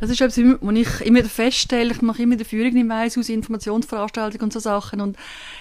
Das 0.01 0.09
ist 0.09 0.21
etwas, 0.23 0.39
was 0.39 0.75
ich 0.77 1.01
immer 1.03 1.23
feststelle. 1.25 1.93
Ich 1.93 2.01
mache 2.01 2.23
immer 2.23 2.37
die 2.37 2.45
Führung 2.45 2.75
im 2.75 2.89
Weißhaus, 2.89 3.29
Informationsveranstaltungen 3.29 4.45
und 4.45 4.53
so 4.53 4.59
Sachen. 4.59 5.03
Und 5.03 5.19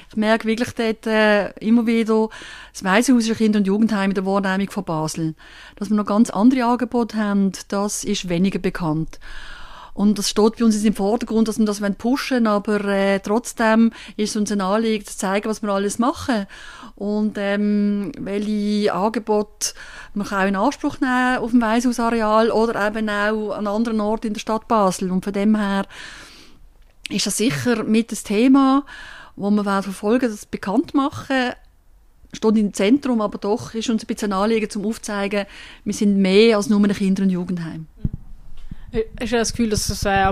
ich 0.09 0.15
merke 0.15 0.47
wirklich 0.47 0.71
dort 0.71 1.05
äh, 1.07 1.49
immer 1.59 1.85
wieder, 1.85 2.29
das 2.71 2.83
Weißhaus 2.83 3.23
ist 3.23 3.31
ein 3.31 3.35
Kinder- 3.35 3.59
und 3.59 3.67
Jugendheim 3.67 4.11
in 4.11 4.15
der 4.15 4.25
Wahrnehmung 4.25 4.69
von 4.69 4.85
Basel. 4.85 5.35
Dass 5.75 5.89
wir 5.89 5.97
noch 5.97 6.05
ganz 6.05 6.29
andere 6.29 6.63
Angebote 6.63 7.17
haben, 7.17 7.51
das 7.67 8.05
ist 8.05 8.29
weniger 8.29 8.59
bekannt. 8.59 9.19
Und 9.93 10.17
das 10.17 10.29
steht 10.29 10.55
bei 10.55 10.63
uns 10.63 10.81
im 10.81 10.93
Vordergrund, 10.93 11.49
dass 11.49 11.59
wir 11.59 11.65
das 11.65 11.81
pushen 11.97 12.45
wollen, 12.45 12.47
aber 12.47 12.85
äh, 12.85 13.19
trotzdem 13.19 13.91
ist 14.15 14.29
es 14.29 14.35
uns 14.37 14.49
ein 14.49 14.61
Anliegen, 14.61 15.05
zu 15.05 15.17
zeigen, 15.17 15.49
was 15.49 15.61
wir 15.61 15.69
alles 15.69 15.99
machen 15.99 16.47
und 16.99 17.37
ähm, 17.37 18.11
welche 18.19 18.93
Angebote 18.93 19.73
man 20.13 20.27
kann 20.27 20.43
auch 20.43 20.47
in 20.47 20.55
Anspruch 20.55 20.99
nehmen 20.99 21.37
auf 21.37 21.51
dem 21.51 21.61
Weishausareal 21.61 22.51
oder 22.51 22.87
eben 22.87 23.09
auch 23.09 23.51
an 23.53 23.67
anderen 23.67 24.01
Orten 24.01 24.27
in 24.27 24.33
der 24.33 24.41
Stadt 24.41 24.67
Basel. 24.67 25.09
Und 25.09 25.23
von 25.23 25.31
dem 25.31 25.55
her 25.55 25.85
ist 27.09 27.25
das 27.25 27.37
sicher 27.37 27.83
mit 27.83 28.11
das 28.11 28.23
Thema, 28.23 28.85
wo 29.37 29.49
wir 29.49 29.63
verfolgen, 29.63 30.29
das 30.29 30.45
bekannt 30.45 30.93
machen 30.93 31.53
steht 32.31 32.57
im 32.57 32.73
Zentrum, 32.73 33.21
aber 33.21 33.39
doch 33.39 33.73
ist 33.73 33.89
uns 33.89 34.03
ein 34.03 34.07
bisschen 34.07 34.31
ein 34.31 34.39
Anliegen, 34.39 34.69
zum 34.69 34.85
aufzuzeigen, 34.85 35.45
wir 35.83 35.93
sind 35.93 36.17
mehr 36.17 36.57
als 36.57 36.69
nur 36.69 36.79
ein 36.79 36.93
Kinder- 36.93 37.23
und 37.23 37.31
Jugendheim. 37.31 37.87
Hast 39.19 39.31
du 39.31 39.37
das 39.37 39.51
Gefühl, 39.51 39.69
dass 39.69 39.89
es 39.89 40.03
äh, 40.05 40.31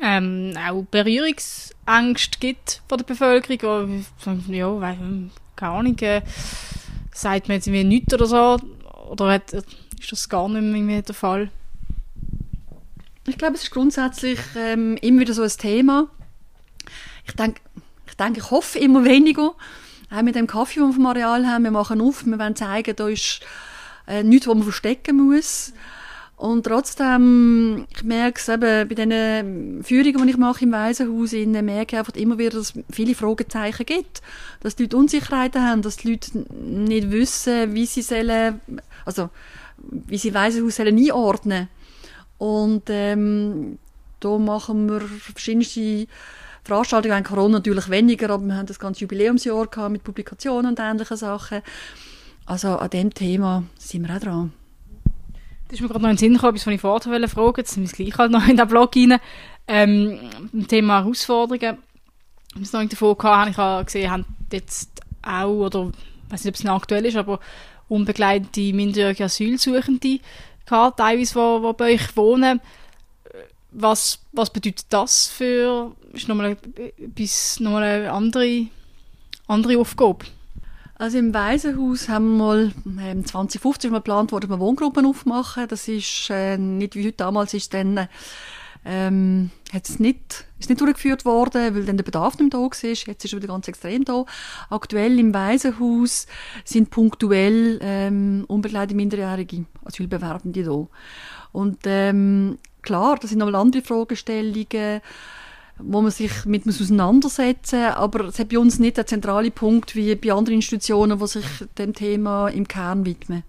ähm, 0.00 0.54
auch 0.56 0.84
Berührungsängste 0.90 2.38
gibt 2.38 2.82
von 2.88 2.98
der 2.98 3.04
Bevölkerung? 3.04 4.04
Ja, 4.48 4.80
weil, 4.80 4.98
keine 5.54 5.72
Ahnung, 5.72 5.98
äh, 5.98 6.22
sagt 7.12 7.48
man 7.48 7.56
jetzt 7.56 7.66
irgendwie 7.66 7.84
nichts 7.84 8.14
oder 8.14 8.26
so? 8.26 8.56
Oder 9.10 9.32
hat, 9.32 9.52
ist 9.52 10.12
das 10.12 10.28
gar 10.28 10.48
nicht 10.48 10.62
mehr 10.62 11.02
der 11.02 11.14
Fall? 11.14 11.50
Ich 13.26 13.38
glaube, 13.38 13.54
es 13.54 13.64
ist 13.64 13.70
grundsätzlich 13.70 14.38
ähm, 14.56 14.96
immer 14.98 15.20
wieder 15.20 15.34
so 15.34 15.42
ein 15.42 15.48
Thema. 15.48 16.08
Ich 17.26 17.34
denke, 17.34 17.60
ich, 18.06 18.14
denke, 18.14 18.40
ich 18.40 18.50
hoffe 18.50 18.78
immer 18.78 19.04
weniger. 19.04 19.54
Auch 20.10 20.22
mit 20.22 20.36
dem 20.36 20.46
Kaffee, 20.46 20.78
den 20.78 20.90
wir 20.90 20.94
vom 20.94 21.06
Areal 21.06 21.46
haben, 21.46 21.64
wir 21.64 21.72
machen 21.72 22.00
auf, 22.00 22.24
wir 22.24 22.38
wollen 22.38 22.54
zeigen, 22.54 22.94
da 22.94 23.08
ist 23.08 23.40
äh, 24.06 24.22
nichts, 24.22 24.46
was 24.46 24.54
man 24.54 24.62
verstecken 24.62 25.16
muss. 25.16 25.72
Und 26.36 26.66
trotzdem, 26.66 27.86
ich 27.96 28.04
merke 28.04 28.38
es 28.38 28.48
eben 28.48 28.88
bei 28.88 28.94
den 28.94 29.82
Führungen, 29.82 30.26
die 30.26 30.32
ich 30.32 30.36
mache 30.36 30.64
im 30.64 30.72
Waisenhaus, 30.72 31.32
merke 31.32 31.96
ich 31.96 31.98
einfach 31.98 32.14
immer 32.14 32.36
wieder, 32.36 32.58
dass 32.58 32.74
es 32.74 32.84
viele 32.90 33.14
Fragezeichen 33.14 33.86
gibt. 33.86 34.20
Dass 34.60 34.76
die 34.76 34.82
Leute 34.82 34.98
Unsicherheiten 34.98 35.62
haben, 35.62 35.80
dass 35.80 35.96
die 35.96 36.10
Leute 36.10 36.44
nicht 36.60 37.10
wissen, 37.10 37.74
wie 37.74 37.86
sie 37.86 38.02
sollen, 38.02 38.60
also, 39.06 39.30
wie 39.78 40.18
sie 40.18 40.34
Waisenhaus 40.34 40.76
sollen 40.76 40.98
einordnen. 40.98 41.68
Und, 42.36 42.82
ähm, 42.88 43.78
da 44.20 44.36
machen 44.36 44.90
wir 44.90 45.00
verschiedenste 45.00 46.06
Veranstaltungen, 46.64 47.24
Corona 47.24 47.58
natürlich 47.58 47.88
weniger, 47.88 48.28
aber 48.28 48.44
wir 48.44 48.56
haben 48.56 48.66
das 48.66 48.78
ganze 48.78 49.00
Jubiläumsjahr 49.00 49.68
gehabt 49.68 49.92
mit 49.92 50.04
Publikationen 50.04 50.72
und 50.72 50.80
ähnlichen 50.80 51.16
Sachen. 51.16 51.62
Also, 52.44 52.76
an 52.76 52.90
dem 52.90 53.14
Thema 53.14 53.62
sind 53.78 54.06
wir 54.06 54.16
auch 54.16 54.20
dran. 54.20 54.52
Das 55.68 55.74
ist 55.74 55.80
mir 55.80 55.88
gerade 55.88 56.02
noch 56.02 56.10
in 56.10 56.16
den 56.16 56.18
Sinn 56.18 56.34
gekommen, 56.34 56.54
etwas, 56.54 56.66
was 56.66 56.74
ich 56.74 56.80
vorher 56.80 57.28
fragen 57.28 57.36
wollte. 57.36 57.60
Jetzt 57.60 57.76
müssen 57.76 57.98
wir 57.98 58.04
gleich 58.04 58.18
halt 58.18 58.30
noch 58.30 58.46
in 58.46 58.56
den 58.56 58.68
Blog 58.68 58.94
rein. 58.94 59.18
Ähm, 59.66 60.18
zum 60.52 60.68
Thema 60.68 61.00
Herausforderungen. 61.00 61.78
Wir 62.54 62.80
noch 62.80 62.88
davon 62.88 63.18
gehabt, 63.18 63.56
habe 63.56 63.80
ich 63.80 63.86
gesehen, 63.86 64.10
haben 64.10 64.24
jetzt 64.52 65.00
auch, 65.22 65.48
oder 65.48 65.90
ich 66.26 66.32
weiß 66.32 66.44
nicht, 66.44 66.54
ob 66.54 66.58
es 66.58 66.64
noch 66.64 66.76
aktuell 66.76 67.04
ist, 67.04 67.16
aber 67.16 67.40
unbegleitete 67.88 68.72
minderjährige 68.72 69.24
Asylsuchende 69.24 70.20
gehabt, 70.64 70.98
teilweise, 70.98 71.34
wo, 71.34 71.62
wo 71.62 71.72
bei 71.72 71.94
euch 71.94 72.16
wohnen. 72.16 72.60
Was, 73.72 74.20
was 74.32 74.50
bedeutet 74.50 74.86
das 74.90 75.26
für, 75.26 75.94
ist 76.12 76.28
nochmal, 76.28 76.56
etwas, 76.96 77.60
nochmal 77.60 77.82
eine 77.82 78.12
andere, 78.12 78.66
andere 79.48 79.78
Aufgabe? 79.78 80.24
Also 80.98 81.18
im 81.18 81.34
Waisenhaus 81.34 82.08
haben 82.08 82.38
wir 82.38 82.44
mal 82.44 82.72
ähm, 83.00 83.24
2050 83.24 83.90
mal 83.90 83.98
geplant 83.98 84.32
worden, 84.32 84.48
wir 84.48 84.60
Wohngruppen 84.60 85.04
aufmachen. 85.04 85.68
Das 85.68 85.88
ist 85.88 86.30
äh, 86.30 86.56
nicht 86.56 86.94
wie 86.94 87.06
heute 87.06 87.18
damals 87.18 87.52
ist 87.52 87.74
dann 87.74 88.08
ähm, 88.88 89.50
hat's 89.72 89.98
nicht, 89.98 90.46
ist 90.60 90.70
nicht 90.70 90.80
durchgeführt 90.80 91.24
worden, 91.24 91.74
weil 91.74 91.84
dann 91.84 91.96
der 91.96 92.04
Bedarf 92.04 92.38
nicht 92.38 92.42
mehr 92.42 92.50
da 92.50 92.58
war. 92.58 92.70
Jetzt 92.70 93.24
ist 93.24 93.32
er 93.32 93.36
wieder 93.36 93.48
ganz 93.48 93.66
extrem 93.68 94.04
da. 94.04 94.24
Aktuell 94.70 95.18
im 95.18 95.34
Waisenhaus 95.34 96.26
sind 96.64 96.90
punktuell 96.90 97.78
ähm, 97.82 98.44
unbegleitete 98.46 98.94
Minderjährige 98.94 99.66
Asylbewerbende 99.84 100.62
da. 100.62 100.86
Und 101.52 101.78
ähm, 101.84 102.58
klar, 102.82 103.16
das 103.20 103.30
sind 103.30 103.40
nochmal 103.40 103.56
andere 103.56 103.82
Fragestellungen, 103.82 105.00
wo 105.78 106.00
man 106.00 106.10
sich 106.10 106.44
mit 106.44 106.66
muss 106.66 106.80
auseinandersetzen 106.80 107.84
muss. 107.84 107.96
Aber 107.96 108.24
es 108.26 108.38
hat 108.38 108.48
bei 108.48 108.58
uns 108.58 108.78
nicht 108.78 108.96
den 108.96 109.06
zentralen 109.06 109.52
Punkt 109.52 109.94
wie 109.94 110.14
bei 110.14 110.32
anderen 110.32 110.56
Institutionen, 110.56 111.18
die 111.18 111.26
sich 111.26 111.46
dem 111.78 111.92
Thema 111.92 112.48
im 112.48 112.66
Kern 112.66 113.04
widmen. 113.04 113.42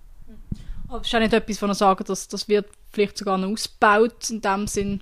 Aber 0.88 1.02
es 1.02 1.08
ist 1.08 1.16
auch 1.16 1.20
nicht 1.20 1.34
etwas, 1.34 1.62
wo 1.62 1.68
man 1.68 1.76
sagen, 1.76 2.04
dass 2.06 2.28
das 2.28 2.48
wird 2.48 2.68
vielleicht 2.92 3.18
sogar 3.18 3.38
noch 3.38 3.50
ausgebaut 3.50 4.30
in 4.30 4.42
dem 4.42 4.68
Sinn. 4.68 5.02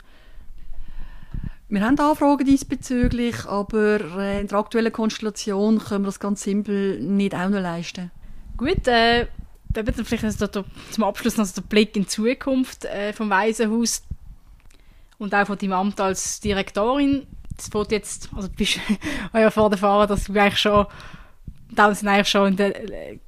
Wir 1.68 1.82
haben 1.82 2.00
Anfragen 2.00 2.46
diesbezüglich, 2.46 3.46
aber 3.46 4.00
äh, 4.18 4.42
in 4.42 4.48
der 4.48 4.58
aktuellen 4.58 4.94
Konstellation 4.94 5.80
können 5.80 6.04
wir 6.04 6.10
das 6.10 6.20
ganz 6.20 6.44
simpel 6.44 7.00
nicht 7.00 7.34
auch 7.34 7.50
noch 7.50 7.60
leisten. 7.60 8.12
Gut, 8.56 8.88
äh, 8.88 9.28
dann 9.70 10.06
vielleicht 10.06 10.24
also 10.24 10.48
der, 10.48 10.64
zum 10.92 11.04
Abschluss 11.04 11.38
noch 11.38 11.48
der 11.48 11.62
Blick 11.64 11.96
in 11.96 12.04
die 12.04 12.08
Zukunft 12.08 12.86
äh, 12.86 13.14
vom 13.14 13.30
Waisenhaus 13.30 14.04
und 15.18 15.34
auch 15.34 15.48
von 15.48 15.58
deinem 15.58 15.74
Amt 15.74 16.00
als 16.00 16.40
Direktorin. 16.40 17.28
Das 17.56 17.74
wird 17.74 17.92
jetzt, 17.92 18.30
also 18.36 18.48
du 18.48 18.56
bist 18.56 18.80
ja 19.34 19.50
vor 19.50 19.72
erfahren, 19.72 20.08
dass 20.08 20.26
du 20.26 20.34
eigentlich 20.34 20.60
schon, 20.60 20.86
da 21.72 21.94
sind 21.94 22.08
eigentlich 22.08 22.28
schon 22.28 22.56
der 22.56 22.92
äh, 22.92 23.20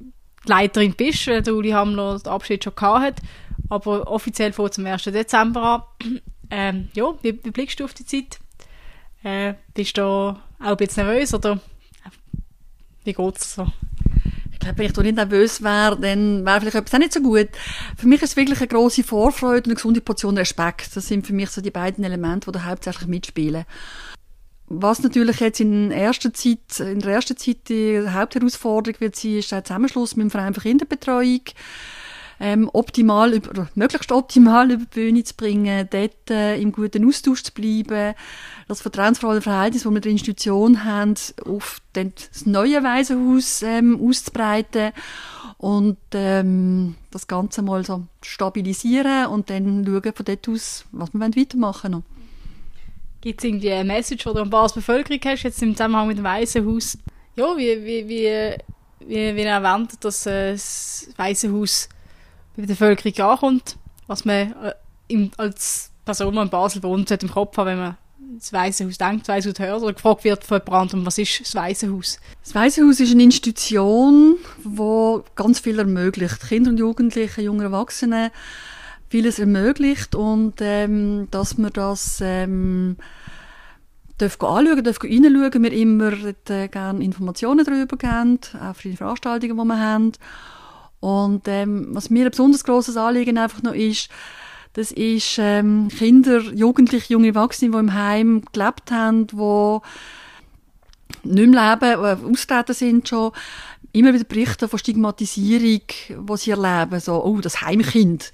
Leiterin 0.46 0.94
bist, 0.94 1.28
weil 1.28 1.42
der 1.42 1.54
Uli 1.54 1.72
Hamler 1.72 2.20
den 2.20 2.32
Abschied 2.32 2.64
schon 2.64 2.76
gehabt 2.76 3.02
hat. 3.02 3.22
Aber 3.70 4.08
offiziell 4.08 4.54
vor 4.54 4.72
zum 4.72 4.86
1. 4.86 5.04
Dezember 5.04 5.88
an. 6.02 6.22
Ähm, 6.50 6.88
ja, 6.94 7.14
wie, 7.24 7.44
wie, 7.44 7.52
blickst 7.52 7.78
du 7.78 7.84
auf 7.84 7.94
die 7.94 8.06
Zeit? 8.06 8.40
Äh, 9.22 9.56
bist 9.74 9.98
du 9.98 10.02
auch 10.02 10.40
ein 10.60 10.78
bisschen 10.78 11.06
nervös 11.06 11.34
oder 11.34 11.60
wie 13.04 13.12
geht 13.12 13.38
es 13.38 13.56
so? 13.56 13.68
Wenn 14.76 14.86
ich 14.86 14.94
da 14.94 15.02
nicht 15.02 15.16
nervös 15.16 15.62
wäre, 15.62 16.00
dann 16.00 16.46
wäre 16.46 16.60
vielleicht 16.60 16.76
etwas 16.76 16.94
auch 16.94 17.00
nicht 17.00 17.14
so 17.14 17.22
gut. 17.22 17.50
Für 17.98 18.08
mich 18.08 18.22
ist 18.22 18.32
es 18.32 18.36
wirklich 18.36 18.60
eine 18.60 18.68
grosse 18.68 19.04
Vorfreude 19.04 19.58
und 19.58 19.66
eine 19.68 19.76
gesunde 19.76 20.02
Portion 20.02 20.38
Respekt. 20.38 20.96
Das 20.96 21.08
sind 21.08 21.26
für 21.26 21.34
mich 21.34 21.50
so 21.50 21.62
die 21.62 21.72
beiden 21.72 22.04
Elemente, 22.04 22.52
die 22.52 22.58
da 22.58 22.66
hauptsächlich 22.66 23.08
mitspielen. 23.08 23.66
Was 24.70 25.02
natürlich 25.02 25.40
jetzt 25.40 25.62
in, 25.62 25.92
erster 25.92 26.34
Zeit, 26.34 26.80
in 26.80 27.00
der 27.00 27.14
ersten 27.14 27.38
Zeit 27.38 27.70
die 27.70 28.04
Hauptherausforderung 28.10 29.00
wird 29.00 29.16
sein, 29.16 29.38
ist 29.38 29.52
der 29.52 29.64
Zusammenschluss 29.64 30.18
mit 30.18 30.26
dem 30.26 30.32
Verein 30.32 30.54
für 30.54 30.60
Kinderbetreuung 30.60 31.42
ähm, 32.40 32.70
optimal 32.74 33.34
über, 33.34 33.68
möglichst 33.76 34.12
optimal 34.12 34.72
über 34.72 34.86
die 34.86 35.00
Bühne 35.00 35.24
zu 35.24 35.36
bringen, 35.36 35.88
dort 35.90 36.30
äh, 36.30 36.60
im 36.60 36.72
guten 36.72 37.08
Austausch 37.08 37.44
zu 37.44 37.54
bleiben, 37.54 38.14
das 38.68 38.82
vertrauensvolle 38.82 39.42
Verhältnis, 39.42 39.84
das 39.84 39.92
wir 39.92 39.96
in 39.96 40.02
der 40.02 40.12
Institution 40.12 40.84
haben, 40.84 41.16
auf 41.46 41.82
das 41.94 42.46
neue 42.46 42.84
Waisenhaus 42.84 43.64
ähm, 43.64 44.00
auszubreiten 44.02 44.92
und 45.58 45.98
ähm, 46.14 46.96
das 47.12 47.28
Ganze 47.28 47.62
mal 47.64 47.84
so 47.84 48.04
stabilisieren 48.22 49.28
und 49.28 49.50
dann 49.50 49.86
schauen 49.86 50.14
von 50.14 50.26
dort 50.26 50.50
aus, 50.50 50.86
was 50.92 51.14
wir 51.14 51.20
weitermachen 51.22 51.94
wollen. 51.94 52.04
Gibt 53.22 53.42
es 53.42 53.46
irgendwie 53.46 53.72
eine 53.72 53.84
Message, 53.84 54.24
die 54.24 54.34
du 54.34 54.42
an 54.42 54.50
Basel 54.50 54.76
Bevölkerung 54.76 55.20
hast, 55.26 55.44
jetzt 55.44 55.62
im 55.64 55.76
Zusammenhang 55.76 56.08
mit 56.08 56.20
dem 56.20 56.24
Waisenhaus? 56.24 56.98
Ja, 57.36 57.58
wie, 57.58 57.84
wie, 57.84 58.08
wie, 58.08 58.58
wie, 59.00 59.36
wie 59.36 59.42
erwähnt, 59.42 59.94
dass 60.02 60.26
äh, 60.28 60.52
das 60.52 61.10
Waisenhaus 61.18 61.90
bei 62.58 62.64
der 62.64 62.74
Bevölkerung 62.74 63.32
ankommt, 63.32 63.78
was 64.08 64.26
man 64.26 64.54
äh, 65.10 65.30
als 65.38 65.92
Person, 66.04 66.34
die 66.34 66.42
in 66.42 66.50
Basel 66.50 66.84
wohnt, 66.84 67.12
im 67.12 67.30
Kopf 67.30 67.56
hat, 67.58 67.66
wenn 67.68 67.78
man 67.78 67.98
das 68.36 68.52
Waisenhaus 68.52 68.98
denkt, 68.98 69.22
das 69.22 69.36
Waisenhaus 69.36 69.60
hört 69.60 69.84
oder 69.84 69.94
gefragt 69.94 70.24
wird 70.24 70.44
von 70.44 70.62
jemandem, 70.66 71.06
was 71.06 71.18
ist 71.18 71.40
das 71.40 71.56
Waisenhaus? 71.56 72.20
Das 72.44 72.56
Waisenhaus 72.56 73.00
ist 73.00 73.12
eine 73.12 73.24
Institution, 73.24 74.38
die 74.64 75.20
ganz 75.36 75.60
viel 75.60 75.80
ermöglicht. 75.80 76.48
Kinder 76.48 76.72
und 76.72 76.78
Jugendliche, 76.78 77.42
junge 77.42 77.66
Erwachsene, 77.66 78.32
vieles 79.10 79.40
ermöglicht 79.40 80.16
und 80.16 80.56
ähm, 80.60 81.28
dass 81.32 81.58
man 81.58 81.72
das 81.72 82.20
ähm, 82.22 82.98
darf 84.18 84.42
anschauen, 84.42 84.84
darf 84.84 85.02
reinschauen, 85.04 85.64
wir 85.64 85.72
immer 85.72 86.12
äh, 86.50 86.68
gerne 86.68 87.04
Informationen 87.04 87.64
darüber 87.64 87.98
geben, 87.98 88.40
auch 88.62 88.76
für 88.76 88.90
die 88.90 88.98
Veranstaltungen, 88.98 89.58
die 89.58 89.64
wir 89.64 89.80
haben. 89.80 90.12
Und 91.00 91.48
ähm, 91.48 91.90
was 91.92 92.10
mir 92.10 92.26
ein 92.26 92.32
besonders 92.32 92.64
grosses 92.64 92.98
Anliegen 92.98 93.38
einfach 93.38 93.62
noch 93.62 93.74
ist, 93.74 94.10
das 94.74 94.92
ist 94.92 95.38
ähm, 95.40 95.88
Kinder, 95.90 96.40
Jugendliche, 96.40 97.14
junge 97.14 97.30
Erwachsene, 97.30 97.72
die 97.72 97.78
im 97.78 97.94
Heim 97.94 98.44
gelebt 98.52 98.92
haben, 98.92 99.28
die 99.28 99.80
nicht 101.24 101.50
mehr 101.50 101.80
leben, 101.80 102.04
äh, 102.04 102.32
austreten 102.32 102.74
sind 102.74 103.10
schon, 103.10 103.32
immer 103.92 104.14
wieder 104.14 104.24
berichten 104.24 104.70
von 104.70 104.80
Stigmatisierung, 104.80 105.82
die 105.88 106.38
sie 106.38 106.52
erleben. 106.52 107.00
So, 107.00 107.24
oh, 107.24 107.40
das 107.42 107.62
Heimkind, 107.62 108.32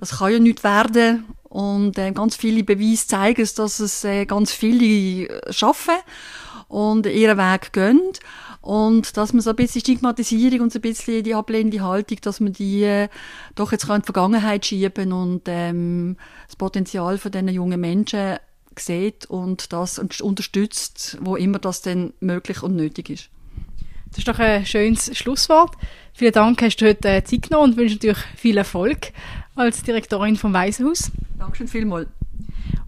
das 0.00 0.18
kann 0.18 0.32
ja 0.32 0.38
nicht 0.38 0.64
werden. 0.64 1.24
Und 1.44 1.98
äh, 1.98 2.12
ganz 2.12 2.36
viele 2.36 2.64
Beweise 2.64 3.06
zeigen 3.06 3.42
es, 3.42 3.54
dass 3.54 3.78
es 3.78 4.04
äh, 4.04 4.24
ganz 4.24 4.52
viele 4.52 5.28
schaffen 5.50 5.96
und 6.68 7.04
ihren 7.04 7.36
Weg 7.36 7.72
gehen. 7.74 8.00
Und 8.62 9.16
dass 9.16 9.32
man 9.32 9.42
so 9.42 9.50
ein 9.50 9.56
bisschen 9.56 9.80
Stigmatisierung 9.80 10.60
und 10.60 10.72
so 10.72 10.78
ein 10.78 10.82
bisschen 10.82 11.24
die 11.24 11.34
ablehnende 11.34 11.82
Haltung, 11.82 12.18
dass 12.22 12.38
man 12.38 12.52
die 12.52 12.84
äh, 12.84 13.08
doch 13.56 13.72
jetzt 13.72 13.88
in 13.88 13.96
die 13.96 14.04
Vergangenheit 14.04 14.64
schieben 14.64 15.12
und 15.12 15.42
ähm, 15.46 16.16
das 16.46 16.56
Potenzial 16.56 17.18
von 17.18 17.32
diesen 17.32 17.48
jungen 17.48 17.80
Menschen 17.80 18.36
sieht 18.78 19.26
und 19.26 19.72
das 19.72 19.98
unterstützt, 19.98 21.18
wo 21.20 21.36
immer 21.36 21.58
das 21.58 21.82
denn 21.82 22.14
möglich 22.20 22.62
und 22.62 22.76
nötig 22.76 23.10
ist. 23.10 23.28
Das 24.10 24.18
ist 24.18 24.28
doch 24.28 24.38
ein 24.38 24.64
schönes 24.64 25.16
Schlusswort. 25.16 25.74
Vielen 26.12 26.32
Dank, 26.32 26.62
hast 26.62 26.76
du 26.76 26.86
heute 26.86 27.08
äh, 27.08 27.24
Zeit 27.24 27.42
genommen 27.42 27.72
und 27.72 27.76
wünsche 27.76 27.94
natürlich 27.94 28.22
viel 28.36 28.56
Erfolg 28.58 29.12
als 29.56 29.82
Direktorin 29.82 30.36
vom 30.36 30.52
Waisenhaus. 30.52 31.10
Dankeschön 31.38 31.66
vielmals. 31.66 32.08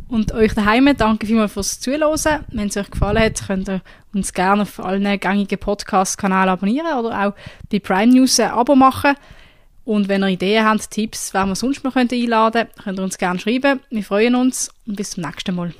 Und 0.09 0.33
euch 0.33 0.55
daheim 0.55 0.95
danke 0.97 1.27
vielmals 1.27 1.53
fürs 1.53 1.81
Zuhören. 1.81 2.45
Wenn 2.53 2.69
es 2.69 2.77
euch 2.77 2.91
gefallen 2.91 3.23
hat, 3.23 3.47
könnt 3.47 3.69
ihr 3.69 3.81
uns 4.13 4.33
gerne 4.33 4.63
auf 4.63 4.79
allen 4.79 5.19
gängigen 5.19 5.59
Podcast-Kanälen 5.59 6.51
abonnieren 6.51 6.99
oder 6.99 7.27
auch 7.27 7.35
bei 7.71 7.79
Prime 7.79 8.13
News 8.13 8.39
ein 8.39 8.51
Abo 8.51 8.75
machen. 8.75 9.15
Und 9.85 10.09
wenn 10.09 10.23
ihr 10.23 10.29
Ideen 10.29 10.65
habt, 10.65 10.91
Tipps, 10.91 11.35
wen 11.35 11.49
wir 11.49 11.57
sonst 11.57 11.85
noch 11.85 11.97
einladen 11.97 12.53
können, 12.53 12.85
könnt 12.85 12.99
ihr 12.99 13.05
uns 13.05 13.19
gerne 13.19 13.39
schreiben. 13.39 13.81
Wir 13.91 14.03
freuen 14.03 14.35
uns 14.35 14.71
und 14.87 14.97
bis 14.97 15.11
zum 15.11 15.25
nächsten 15.25 15.55
Mal. 15.55 15.73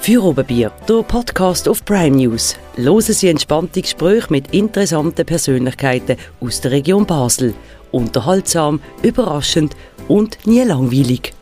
Für 0.00 0.24
Oberbier, 0.24 0.72
der 0.88 1.02
Podcast 1.02 1.68
auf 1.68 1.84
Prime 1.84 2.16
News. 2.16 2.56
Hören 2.74 3.00
Sie 3.02 3.28
entspannte 3.28 3.82
Gespräche 3.82 4.28
mit 4.30 4.52
interessanten 4.52 5.26
Persönlichkeiten 5.26 6.16
aus 6.40 6.60
der 6.60 6.70
Region 6.70 7.06
Basel 7.06 7.54
unterhaltsam, 7.92 8.80
überraschend 9.02 9.76
und 10.08 10.38
nie 10.46 10.62
langweilig. 10.62 11.34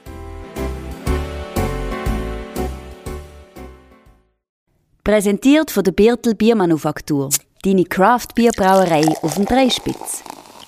Präsentiert 5.05 5.71
von 5.71 5.85
der 5.85 5.93
Birtel 5.93 6.35
Biermanufaktur. 6.35 7.31
Deine 7.63 7.85
Craft 7.85 8.35
Bierbrauerei 8.35 9.07
auf 9.23 9.37
dem 9.37 9.47
Dreispitz. 9.47 10.23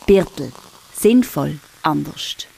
Birtel. 0.07 0.51
Sinnvoll 0.95 1.59
anders. 1.83 2.50